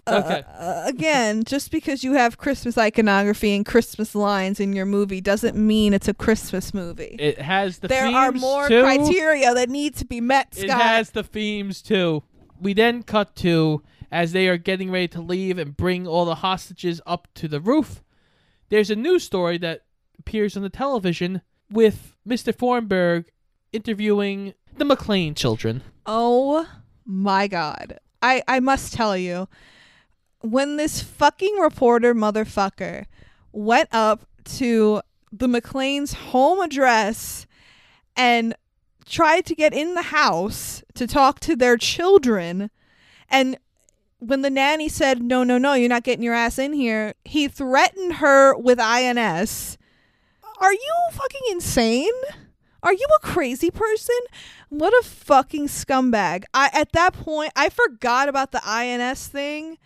[0.08, 0.44] Okay.
[0.48, 5.56] uh, again, just because you have Christmas iconography and Christmas lines in your movie doesn't
[5.56, 7.16] mean it's a Christmas movie.
[7.18, 8.00] It has the themes.
[8.02, 8.84] there are more too.
[8.84, 12.22] criteria that need to be met, It has the themes too.
[12.62, 16.36] We then cut to as they are getting ready to leave and bring all the
[16.36, 18.04] hostages up to the roof.
[18.70, 19.86] There's a news story that
[20.20, 22.54] appears on the television with Mr.
[22.54, 23.26] Thornburg
[23.74, 25.82] interviewing the McClane children.
[26.06, 26.68] Oh
[27.06, 28.00] my god.
[28.22, 29.48] I I must tell you
[30.42, 33.06] when this fucking reporter motherfucker
[33.52, 35.02] went up to
[35.32, 37.46] the McClane's home address
[38.16, 38.56] and
[39.06, 42.70] tried to get in the house to talk to their children
[43.30, 43.58] and
[44.20, 47.48] when the nanny said no no no you're not getting your ass in here he
[47.48, 49.78] threatened her with INS
[50.60, 52.14] are you fucking insane
[52.86, 54.16] are you a crazy person?
[54.70, 56.44] What a fucking scumbag.
[56.54, 59.78] I at that point I forgot about the INS thing.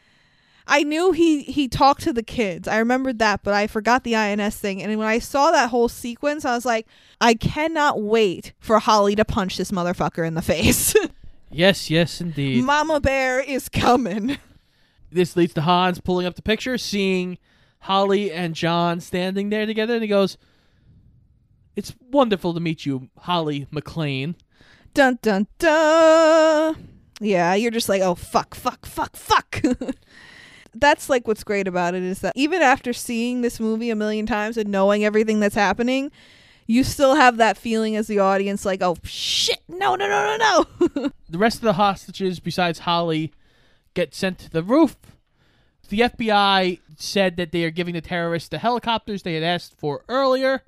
[0.68, 2.68] I knew he he talked to the kids.
[2.68, 4.84] I remembered that, but I forgot the INS thing.
[4.84, 6.86] And when I saw that whole sequence, I was like,
[7.20, 10.96] I cannot wait for Holly to punch this motherfucker in the face.
[11.52, 12.64] Yes, yes, indeed.
[12.64, 14.38] Mama Bear is coming.
[15.12, 17.40] this leads to Hans pulling up the picture, seeing
[17.80, 20.38] Holly and John standing there together, and he goes,
[21.80, 24.36] It's wonderful to meet you, Holly McClane.
[24.94, 26.76] Dun dun dun.
[27.22, 29.62] Yeah, you're just like, oh fuck, fuck, fuck, fuck.
[30.76, 34.26] that's like what's great about it is that even after seeing this movie a million
[34.26, 36.12] times and knowing everything that's happening,
[36.68, 40.66] you still have that feeling as the audience, like, oh shit, no, no, no, no,
[40.98, 41.12] no.
[41.30, 43.32] The rest of the hostages, besides Holly,
[43.94, 44.98] get sent to the roof.
[45.88, 50.04] The FBI said that they are giving the terrorists the helicopters they had asked for
[50.10, 50.64] earlier,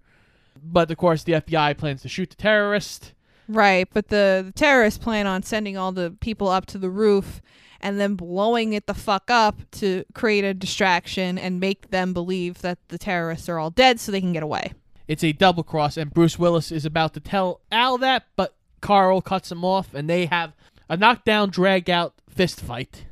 [0.61, 3.13] but of course, the FBI plans to shoot the terrorist.
[3.47, 7.41] right, but the, the terrorists plan on sending all the people up to the roof
[7.81, 12.61] and then blowing it the fuck up to create a distraction and make them believe
[12.61, 14.73] that the terrorists are all dead so they can get away.
[15.07, 19.21] It's a double cross, and Bruce Willis is about to tell Al that, but Carl
[19.21, 20.53] cuts him off, and they have
[20.87, 23.05] a knockdown, drag out fist fight.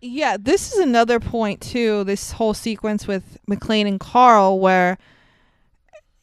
[0.00, 2.04] Yeah, this is another point too.
[2.04, 4.98] This whole sequence with McClane and Carl, where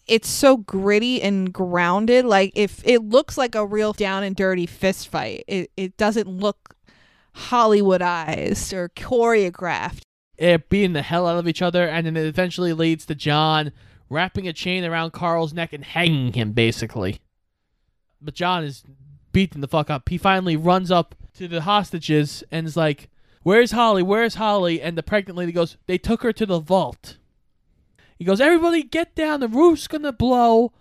[0.08, 2.26] it's so gritty and grounded.
[2.26, 6.28] Like if it looks like a real down and dirty fist fight, it it doesn't
[6.28, 6.76] look
[7.36, 10.02] Hollywoodized or choreographed.
[10.38, 13.72] They're beating the hell out of each other, and then it eventually leads to John
[14.10, 17.22] wrapping a chain around Carl's neck and hanging him, basically.
[18.22, 18.84] But John is
[19.32, 20.10] beating the fuck up.
[20.10, 23.10] He finally runs up to the hostages and is like,
[23.42, 24.04] Where's Holly?
[24.04, 24.82] Where's Holly?
[24.82, 27.18] And the pregnant lady goes, They took her to the vault.
[28.24, 30.72] He goes, Everybody get down, the roof's gonna blow.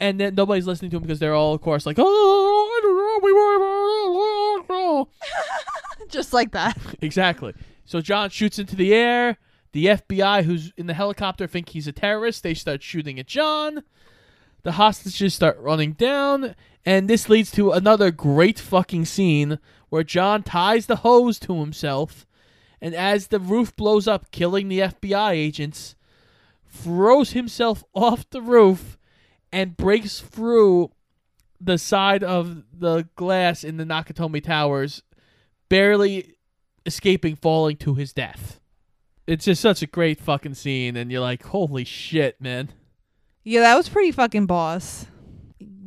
[0.00, 2.96] And then nobody's listening to him because they're all, of course, like, Oh, I don't
[2.96, 5.04] know, we were.
[6.08, 6.76] Just like that.
[7.00, 7.54] Exactly.
[7.84, 9.38] So John shoots into the air.
[9.70, 12.42] The FBI, who's in the helicopter, think he's a terrorist.
[12.42, 13.84] They start shooting at John.
[14.64, 20.42] The hostages start running down, and this leads to another great fucking scene where John
[20.42, 22.26] ties the hose to himself,
[22.80, 25.94] and as the roof blows up, killing the FBI agents,
[26.68, 28.98] throws himself off the roof
[29.52, 30.90] and breaks through
[31.60, 35.02] the side of the glass in the Nakatomi Towers,
[35.68, 36.36] barely
[36.86, 38.60] escaping falling to his death.
[39.26, 42.70] It's just such a great fucking scene, and you're like, holy shit, man.
[43.44, 45.06] Yeah, that was pretty fucking boss.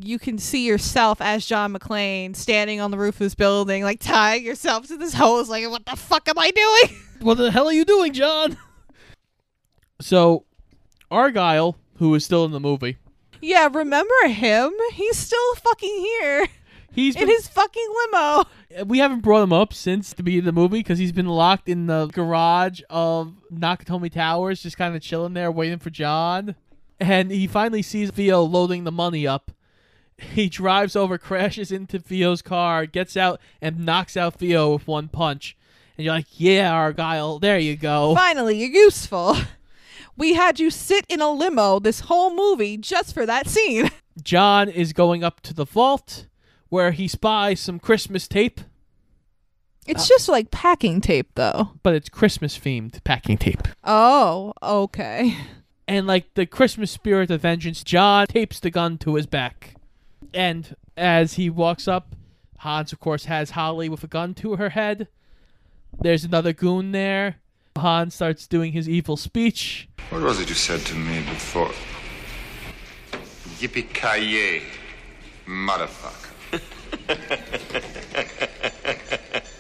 [0.04, 4.00] You can see yourself as John McClane standing on the roof of this building, like
[4.00, 6.98] tying yourself to this hose, like, what the fuck am I doing?
[7.22, 8.58] What the hell are you doing, John?
[10.00, 10.46] So,
[11.12, 12.98] Argyle, who is still in the movie,
[13.42, 14.72] Yeah, remember him?
[14.94, 16.48] He's still fucking here.
[16.94, 18.44] He's in been- his fucking limo.
[18.86, 21.68] we haven't brought him up since the beginning of the movie because he's been locked
[21.70, 26.56] in the garage of Nakatomi Towers, just kind of chilling there, waiting for John.
[27.00, 29.52] And he finally sees Theo loading the money up.
[30.18, 35.08] He drives over, crashes into Theo's car, gets out, and knocks out Theo with one
[35.08, 35.58] punch.
[35.98, 38.14] And you're like, yeah, Argyle, there you go.
[38.16, 39.36] Finally, you're useful.
[40.18, 43.90] We had you sit in a limo this whole movie just for that scene.
[44.24, 46.28] John is going up to the vault
[46.70, 48.62] where he spies some Christmas tape,
[49.88, 51.72] It's uh, just like packing tape, though.
[51.84, 53.68] but it's Christmas themed packing tape.
[53.84, 55.36] Oh, okay.
[55.88, 59.76] And like the Christmas spirit of vengeance, John tapes the gun to his back.
[60.34, 62.16] And as he walks up,
[62.60, 65.08] Hans, of course, has Holly with a gun to her head.
[66.00, 67.38] There's another goon there.
[67.82, 69.90] Hans starts doing his evil speech.
[70.10, 71.72] What was it you said to me before?
[73.60, 74.64] Yippee ki
[75.46, 76.30] motherfucker.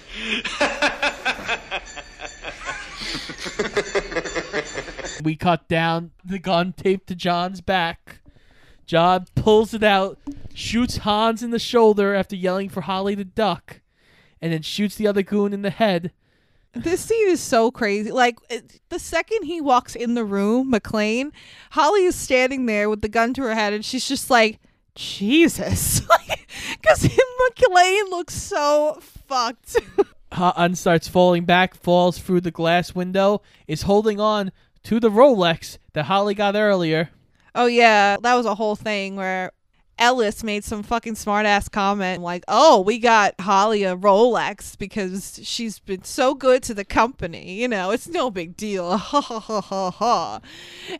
[5.23, 8.21] We cut down the gun taped to John's back.
[8.85, 10.17] John pulls it out,
[10.53, 13.81] shoots Hans in the shoulder after yelling for Holly to duck,
[14.41, 16.11] and then shoots the other goon in the head.
[16.73, 18.11] This scene is so crazy.
[18.11, 21.31] Like it, the second he walks in the room, McClane,
[21.71, 24.59] Holly is standing there with the gun to her head, and she's just like,
[24.95, 26.01] "Jesus,"
[26.81, 27.03] because
[27.49, 29.77] McClane looks so fucked.
[30.31, 34.53] Hans starts falling back, falls through the glass window, is holding on
[34.83, 37.09] to the Rolex that Holly got earlier.
[37.53, 39.51] oh yeah, that was a whole thing where
[40.01, 45.39] Ellis made some fucking smart ass comment like, "Oh, we got Holly a Rolex because
[45.43, 47.53] she's been so good to the company.
[47.61, 50.39] You know, it's no big deal." Ha ha ha ha ha.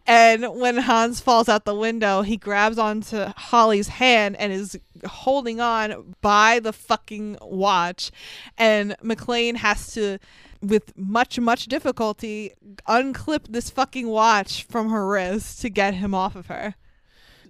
[0.06, 5.60] And when Hans falls out the window, he grabs onto Holly's hand and is holding
[5.60, 8.12] on by the fucking watch.
[8.58, 10.20] And McClane has to,
[10.62, 12.52] with much, much difficulty,
[12.88, 16.76] unclip this fucking watch from her wrist to get him off of her.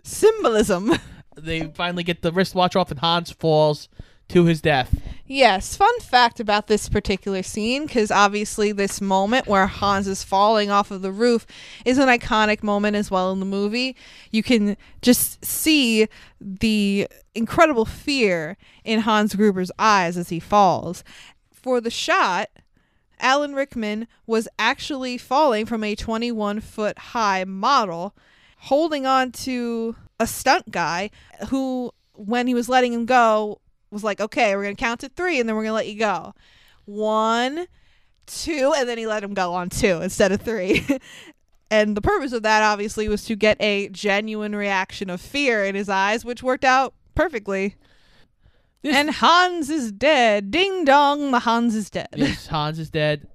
[0.03, 0.93] Symbolism.
[1.37, 3.87] They finally get the wristwatch off, and Hans falls
[4.29, 4.95] to his death.
[5.25, 10.69] Yes, fun fact about this particular scene, because obviously this moment where Hans is falling
[10.69, 11.45] off of the roof
[11.85, 13.95] is an iconic moment as well in the movie.
[14.29, 16.07] You can just see
[16.39, 21.03] the incredible fear in Hans Gruber's eyes as he falls.
[21.51, 22.49] For the shot,
[23.19, 28.15] Alan Rickman was actually falling from a 21 foot high model,
[28.57, 31.09] holding on to a stunt guy
[31.49, 33.59] who, when he was letting him go,
[33.89, 35.87] was like, okay, we're going to count to three and then we're going to let
[35.87, 36.33] you go.
[36.85, 37.65] One,
[38.27, 40.85] two, and then he let him go on two instead of three.
[41.71, 45.75] and the purpose of that, obviously, was to get a genuine reaction of fear in
[45.75, 47.75] his eyes, which worked out perfectly.
[48.83, 50.51] and Hans is dead.
[50.51, 52.09] Ding dong, the Hans is dead.
[52.15, 53.27] Yes, Hans is dead.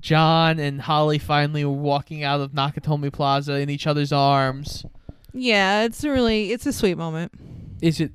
[0.00, 4.84] John and Holly finally were walking out of Nakatomi Plaza in each other's arms.
[5.34, 7.32] Yeah, it's a really it's a sweet moment.
[7.82, 8.12] Is it?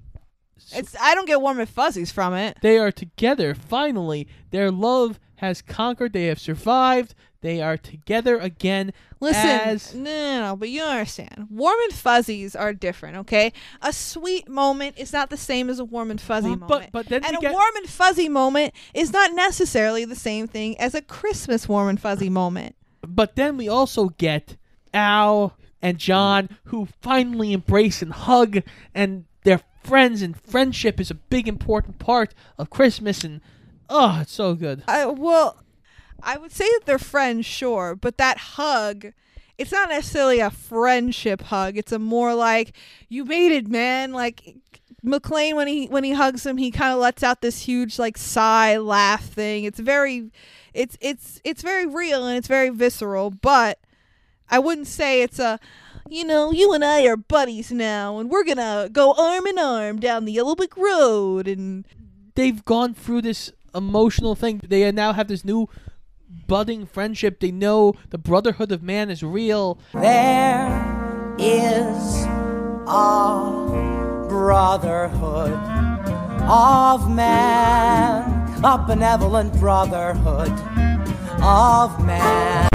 [0.74, 2.58] It's I don't get warm and fuzzies from it.
[2.62, 4.28] They are together finally.
[4.52, 6.14] Their love has conquered.
[6.14, 7.14] They have survived.
[7.42, 8.92] They are together again.
[9.22, 11.48] Listen, as no, no, no, but you don't understand.
[11.50, 13.54] Warm and fuzzies are different, okay?
[13.82, 16.92] A sweet moment is not the same as a warm and fuzzy uh, Well, moment.
[16.92, 20.48] but- but then and a get- warm and fuzzy moment is not necessarily the same
[20.48, 22.76] thing as a Christmas warm and fuzzy moment.
[23.08, 24.58] But then we also get
[24.94, 28.60] Al and John who finally embrace and hug
[28.94, 33.42] and they're friends and friendship is a big important part of Christmas and
[33.90, 34.84] oh it's so good.
[34.88, 35.58] I well,
[36.22, 39.14] I would say that they're friends, sure, but that hug,
[39.58, 41.78] it's not necessarily a friendship hug.
[41.78, 42.76] It's a more like
[43.08, 44.12] you made it, man.
[44.12, 44.56] Like
[45.04, 48.18] McClane when he when he hugs him, he kind of lets out this huge like
[48.18, 49.64] sigh, laugh thing.
[49.64, 50.32] It's very,
[50.74, 53.80] it's it's it's very real and it's very visceral, but
[54.50, 55.60] I wouldn't say it's a
[56.10, 60.00] you know, you and I are buddies now, and we're gonna go arm in arm
[60.00, 61.48] down the Yellow Brick Road.
[61.48, 61.86] And
[62.40, 64.62] They've gone through this emotional thing.
[64.66, 65.68] They now have this new
[66.48, 67.42] budding friendship.
[67.42, 69.78] They know the brotherhood of man is real.
[69.94, 72.24] There is
[72.88, 75.52] a brotherhood
[76.50, 80.54] of man, a benevolent brotherhood
[81.42, 82.69] of man.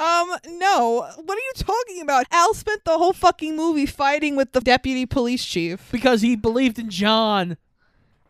[0.00, 2.26] Um, no, what are you talking about?
[2.30, 5.90] Al spent the whole fucking movie fighting with the deputy police chief.
[5.92, 7.58] Because he believed in John.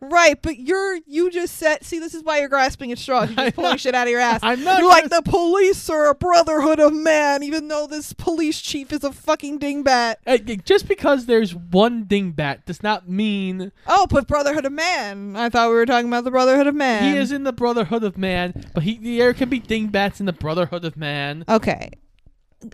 [0.03, 1.83] Right, but you're you just said.
[1.83, 3.29] See, this is why you're grasping at straws.
[3.29, 4.39] You're just pulling shit out of your ass.
[4.41, 8.59] I'm not You're like the police are a brotherhood of man, even though this police
[8.61, 10.63] chief is a fucking dingbat.
[10.65, 15.35] Just because there's one dingbat does not mean Oh, but brotherhood of man.
[15.35, 17.03] I thought we were talking about the brotherhood of man.
[17.13, 20.33] he is in the Brotherhood of Man, but he there can be dingbats in the
[20.33, 21.45] Brotherhood of Man.
[21.47, 21.91] Okay,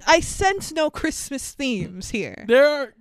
[0.06, 2.46] I sense no Christmas themes here.
[2.48, 2.94] There are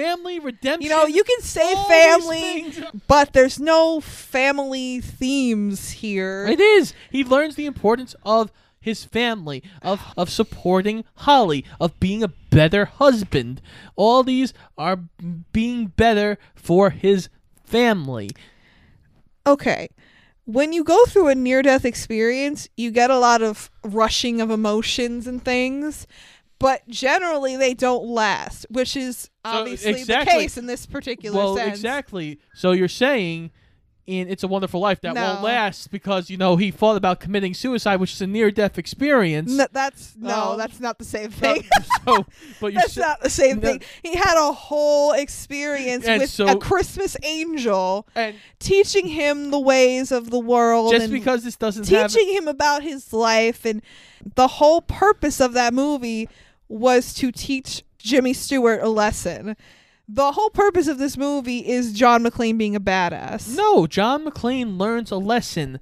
[0.00, 0.82] family redemption.
[0.82, 2.72] You know, you can say family,
[3.06, 6.46] but there's no family themes here.
[6.48, 6.94] It is.
[7.10, 12.84] He learns the importance of his family, of of supporting Holly, of being a better
[12.86, 13.60] husband.
[13.96, 14.96] All these are
[15.52, 17.28] being better for his
[17.64, 18.30] family.
[19.46, 19.88] okay.
[20.44, 24.50] When you go through a near death experience, you get a lot of rushing of
[24.50, 26.06] emotions and things,
[26.58, 30.32] but generally they don't last, which is obviously the exactly.
[30.40, 31.70] case in this particular well, sense.
[31.70, 32.38] exactly.
[32.54, 33.50] So you're saying
[34.08, 37.52] in It's a Wonderful Life that won't last because you know he thought about committing
[37.52, 39.52] suicide, which is a near death experience.
[39.52, 40.56] No, that's no, Oh.
[40.56, 41.62] that's not the same thing.
[42.06, 42.24] so,
[42.58, 43.68] but That's not the same No.
[43.68, 43.82] thing.
[44.02, 50.10] He had a whole experience with so- a Christmas angel and teaching him the ways
[50.10, 50.90] of the world.
[50.92, 53.82] just because this doesn't have teaching him about his life and
[54.36, 56.30] the whole purpose of that movie
[56.68, 59.56] was to teach Jimmy Stewart a lesson.
[60.08, 63.54] The whole purpose of this movie is John McClane being a badass.
[63.56, 65.80] no, John McClane learns a lesson.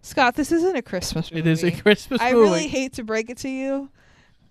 [0.00, 1.40] Scott, this isn't a Christmas movie.
[1.40, 2.48] It is a Christmas I movie.
[2.48, 3.88] I really hate to break it to you,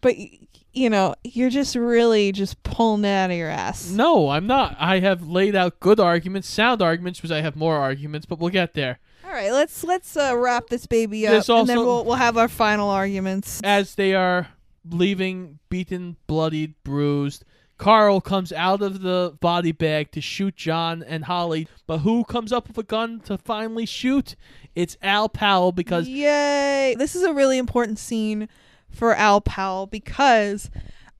[0.01, 0.39] but y-
[0.73, 3.89] you know, you're just really just pulling it out of your ass.
[3.91, 4.75] No, I'm not.
[4.79, 8.49] I have laid out good arguments, sound arguments, because I have more arguments, but we'll
[8.49, 8.99] get there.
[9.25, 12.37] All right, let's let's uh, wrap this baby up, There's and then we'll we'll have
[12.37, 13.59] our final arguments.
[13.63, 14.47] As they are
[14.89, 17.43] leaving, beaten, bloodied, bruised,
[17.81, 21.67] Carl comes out of the body bag to shoot John and Holly.
[21.87, 24.35] But who comes up with a gun to finally shoot?
[24.75, 26.93] It's Al Powell because Yay!
[26.95, 28.47] This is a really important scene
[28.87, 30.69] for Al Powell because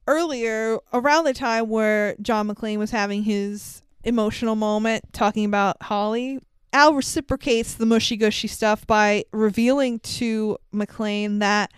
[0.05, 6.41] earlier, around the time where John McClane was having his emotional moment talking about Holly,
[6.73, 11.71] Al reciprocates the mushy gushy stuff by revealing to McClane that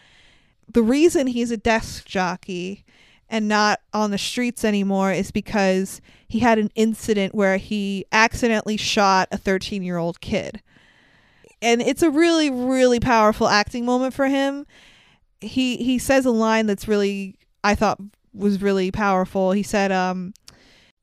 [0.72, 2.86] the reason he's a desk jockey
[3.30, 8.78] and not on the streets anymore is because he had an incident where he accidentally
[8.78, 10.62] shot a 13 year old kid.
[11.62, 14.66] And it's a really really powerful acting moment for him.
[15.42, 18.00] He he says a line that's really i thought
[18.34, 19.52] was really powerful.
[19.52, 20.34] He said um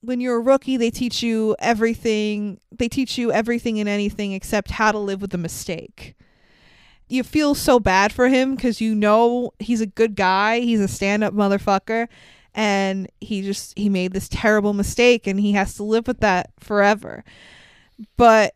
[0.02, 4.70] when you're a rookie they teach you everything they teach you everything and anything except
[4.70, 6.14] how to live with a mistake
[7.10, 10.88] you feel so bad for him because you know he's a good guy he's a
[10.88, 12.08] stand-up motherfucker
[12.54, 16.50] and he just he made this terrible mistake and he has to live with that
[16.58, 17.24] forever
[18.16, 18.54] but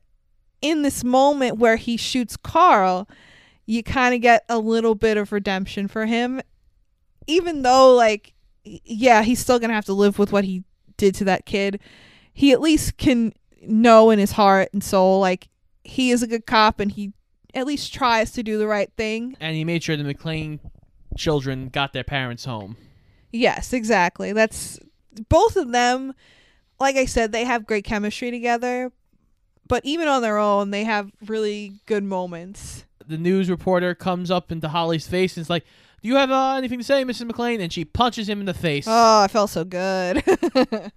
[0.65, 3.07] in this moment where he shoots Carl,
[3.67, 6.41] you kind of get a little bit of redemption for him.
[7.27, 8.33] Even though, like,
[8.65, 10.65] yeah, he's still to have to live with what he
[10.97, 11.81] did to that kid.
[12.33, 15.49] He at least can know in his heart and soul, like,
[15.85, 17.13] he is a good cop and he
[17.55, 19.37] at least tries to do the right thing.
[19.41, 20.59] and he made sure the McClane
[21.17, 22.77] children got their parents home.
[23.33, 24.33] Yes, exactly.
[24.33, 24.79] That's
[25.29, 26.13] both of them.
[26.81, 28.91] Like I said, they have great chemistry together,
[29.69, 32.85] but even on their own, they have really good moments.
[33.07, 35.65] The news reporter comes up into Holly's face and is like,
[36.03, 37.31] "Do you have uh, anything to say, Mrs.
[37.31, 38.87] McClane?" And she punches him in the face.
[38.89, 40.23] Oh, I felt so good.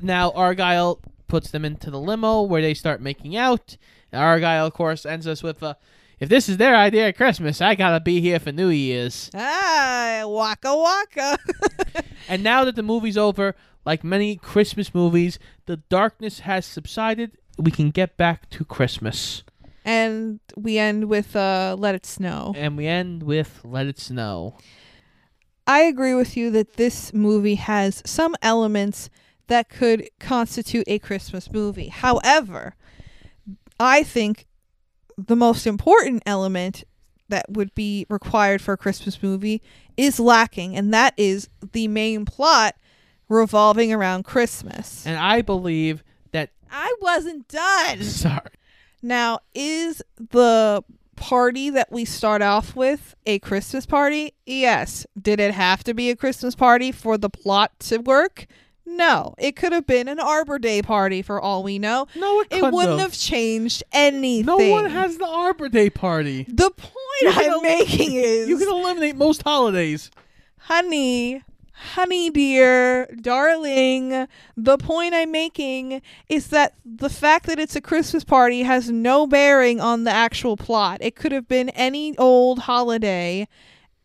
[0.00, 3.76] Now Argyle puts them into the limo where they start making out.
[4.14, 5.74] Argyle, of course, ends us with, uh,
[6.20, 10.22] "If this is their idea of Christmas, I gotta be here for New Year's." ah,
[10.26, 11.38] waka waka.
[12.28, 13.54] And now that the movie's over,
[13.84, 17.32] like many Christmas movies, the darkness has subsided.
[17.58, 19.42] We can get back to Christmas.
[19.84, 24.56] and we end with uh, "Let It Snow." And we end with Let It Snow.
[25.66, 29.08] I agree with you that this movie has some elements
[29.46, 31.88] that could constitute a Christmas movie.
[31.88, 32.76] However,
[33.78, 34.46] I think
[35.16, 36.84] the most important element
[37.28, 39.62] that would be required for a Christmas movie
[39.96, 42.76] is lacking, and that is the main plot
[43.28, 45.06] revolving around Christmas.
[45.06, 46.50] And I believe that.
[46.70, 48.02] I wasn't done.
[48.02, 48.50] Sorry.
[49.02, 50.82] Now, is the
[51.16, 54.34] party that we start off with a Christmas party?
[54.46, 55.06] Yes.
[55.20, 58.46] Did it have to be a Christmas party for the plot to work?
[58.86, 59.34] No.
[59.38, 62.06] It could have been an Arbor Day party for all we know.
[62.14, 63.12] No, it, It wouldn't have.
[63.12, 64.46] changed anything.
[64.46, 66.44] No one has the Arbor Day party.
[66.48, 70.10] The point I'm el- making is You can eliminate most holidays.
[70.58, 74.26] honey, honey dear, darling,
[74.56, 79.26] the point I'm making is that the fact that it's a Christmas party has no
[79.26, 80.98] bearing on the actual plot.
[81.00, 83.48] It could have been any old holiday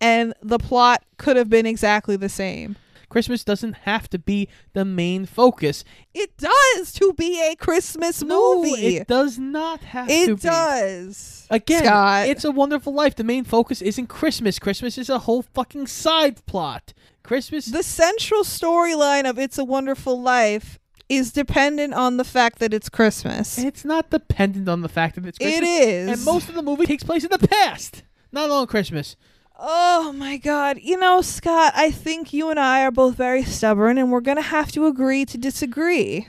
[0.02, 2.76] and the plot could have been exactly the same.
[3.10, 5.84] Christmas doesn't have to be the main focus.
[6.14, 8.98] It does to be a Christmas No, movie.
[8.98, 11.48] it does not have to be It does.
[11.50, 12.28] Again, Scott.
[12.28, 13.16] it's a wonderful life.
[13.16, 14.60] The main focus isn't Christmas.
[14.60, 16.94] Christmas is a whole fucking side plot.
[17.24, 20.80] Christmas the central storyline of It's a Wonderful Life
[21.10, 23.58] is dependent on the fact that it's Christmas.
[23.58, 25.70] It's not dependent on the fact that it's It Christmas.
[25.88, 26.10] is.
[26.10, 29.16] And most of the movie takes place in the past, not on Christmas.
[29.62, 30.80] Oh my god.
[30.82, 34.38] You know, Scott, I think you and I are both very stubborn and we're going
[34.38, 36.28] to have to agree to disagree.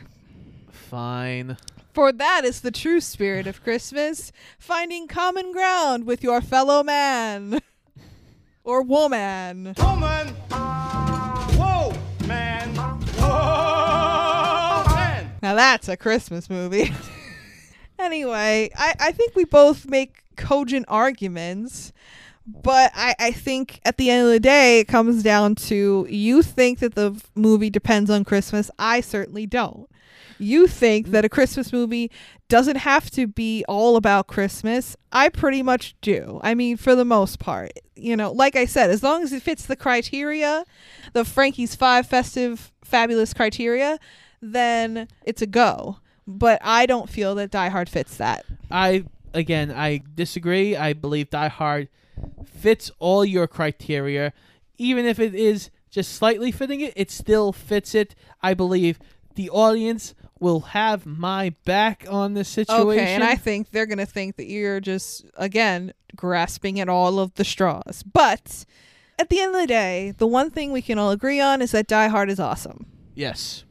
[0.72, 1.56] Fine.
[1.94, 7.60] For that is the true spirit of Christmas, finding common ground with your fellow man
[8.64, 9.74] or woman.
[9.78, 10.28] Woman!
[11.56, 11.92] Whoa,
[12.26, 12.74] man!
[12.74, 15.30] Whoa, man!
[15.40, 16.92] Now that's a Christmas movie.
[17.98, 21.92] anyway, I, I think we both make cogent arguments,
[22.62, 26.42] but I, I think at the end of the day, it comes down to you
[26.42, 28.70] think that the movie depends on Christmas.
[28.78, 29.88] I certainly don't.
[30.38, 32.10] You think that a Christmas movie
[32.48, 34.96] doesn't have to be all about Christmas.
[35.12, 36.40] I pretty much do.
[36.42, 37.72] I mean, for the most part.
[37.94, 40.64] You know, like I said, as long as it fits the criteria,
[41.12, 43.98] the Frankie's Five festive fabulous criteria,
[44.40, 45.98] then it's a go.
[46.26, 48.46] But I don't feel that Die Hard fits that.
[48.70, 50.76] I again, I disagree.
[50.76, 51.88] I believe Die Hard
[52.44, 54.32] fits all your criteria,
[54.78, 56.92] even if it is just slightly fitting it.
[56.96, 58.14] It still fits it.
[58.42, 58.98] I believe
[59.34, 62.88] the audience will have my back on this situation.
[63.02, 67.34] Okay, and I think they're gonna think that you're just again grasping at all of
[67.34, 68.02] the straws.
[68.02, 68.64] But
[69.18, 71.72] at the end of the day, the one thing we can all agree on is
[71.72, 72.86] that Die Hard is awesome.
[73.14, 73.64] yes,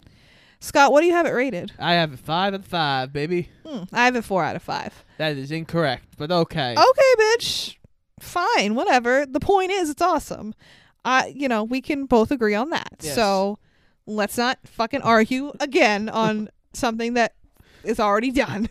[0.62, 1.72] Scott, what do you have it rated?
[1.80, 3.50] I have it five out of five, baby.
[3.66, 5.06] Hmm, I have it four out of five.
[5.18, 6.74] That is incorrect, but okay.
[6.74, 7.78] Okay, bitch.
[8.22, 9.26] Fine, whatever.
[9.26, 10.54] The point is, it's awesome.
[11.06, 12.98] I, you know, we can both agree on that.
[13.02, 13.16] Yes.
[13.16, 13.60] So
[14.06, 17.36] let's not fucking argue again on something that
[17.84, 18.70] is already done.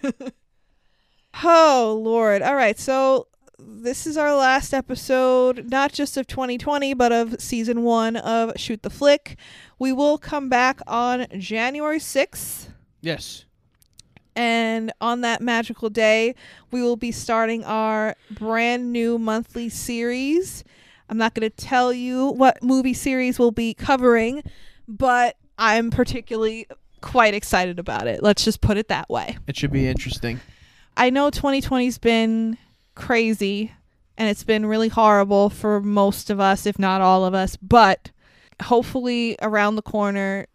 [1.44, 2.42] oh Lord!
[2.42, 3.28] All right, so
[3.58, 8.82] this is our last episode, not just of 2020, but of season one of Shoot
[8.82, 9.36] the Flick.
[9.78, 12.68] We will come back on January 6th.
[13.00, 13.44] Yes.
[14.38, 16.36] And on that magical day,
[16.70, 20.62] we will be starting our brand new monthly series.
[21.10, 24.44] I'm not going to tell you what movie series we'll be covering,
[24.86, 26.68] but I'm particularly
[27.00, 28.22] quite excited about it.
[28.22, 29.36] Let's just put it that way.
[29.48, 30.38] It should be interesting.
[30.96, 32.58] I know 2020's been
[32.94, 33.72] crazy
[34.16, 38.12] and it's been really horrible for most of us, if not all of us, but
[38.62, 40.46] hopefully around the corner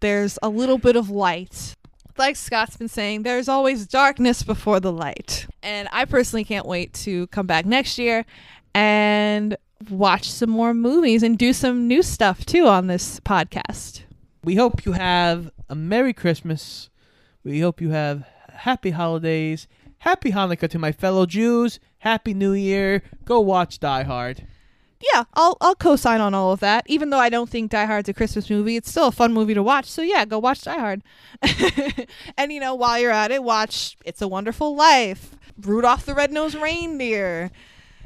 [0.00, 1.76] there's a little bit of light.
[2.18, 5.46] Like Scott's been saying, there's always darkness before the light.
[5.62, 8.26] And I personally can't wait to come back next year
[8.74, 9.56] and
[9.88, 14.02] watch some more movies and do some new stuff too on this podcast.
[14.42, 16.90] We hope you have a Merry Christmas.
[17.44, 19.68] We hope you have happy holidays.
[19.98, 21.78] Happy Hanukkah to my fellow Jews.
[21.98, 23.04] Happy New Year.
[23.24, 24.44] Go watch Die Hard.
[25.00, 26.84] Yeah, I'll I'll co-sign on all of that.
[26.88, 29.54] Even though I don't think Die Hard's a Christmas movie, it's still a fun movie
[29.54, 29.86] to watch.
[29.86, 31.02] So yeah, go watch Die Hard.
[32.36, 36.56] and you know, while you're at it, watch It's a Wonderful Life, Rudolph the Red-Nosed
[36.56, 37.50] Reindeer,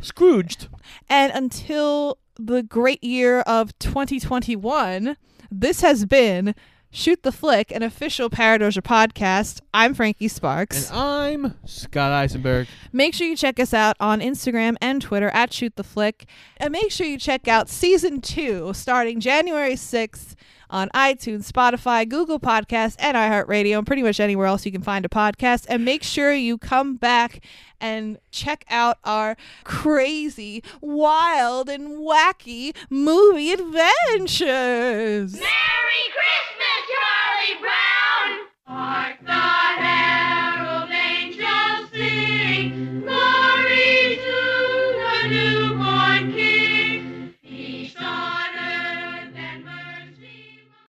[0.00, 0.68] Scrooged.
[1.08, 5.16] and until the great year of 2021,
[5.50, 6.54] this has been
[6.94, 9.62] Shoot the Flick, an official Paradoja podcast.
[9.72, 10.90] I'm Frankie Sparks.
[10.90, 12.68] And I'm Scott Eisenberg.
[12.92, 16.26] Make sure you check us out on Instagram and Twitter at Shoot the Flick.
[16.58, 20.34] And make sure you check out season two starting January 6th
[20.72, 25.04] on iTunes, Spotify, Google Podcasts, and iHeartRadio, and pretty much anywhere else you can find
[25.04, 25.66] a podcast.
[25.68, 27.44] And make sure you come back
[27.80, 35.34] and check out our crazy, wild, and wacky movie adventures.
[35.34, 38.46] Merry Christmas, Charlie Brown!
[38.64, 39.42] Hark the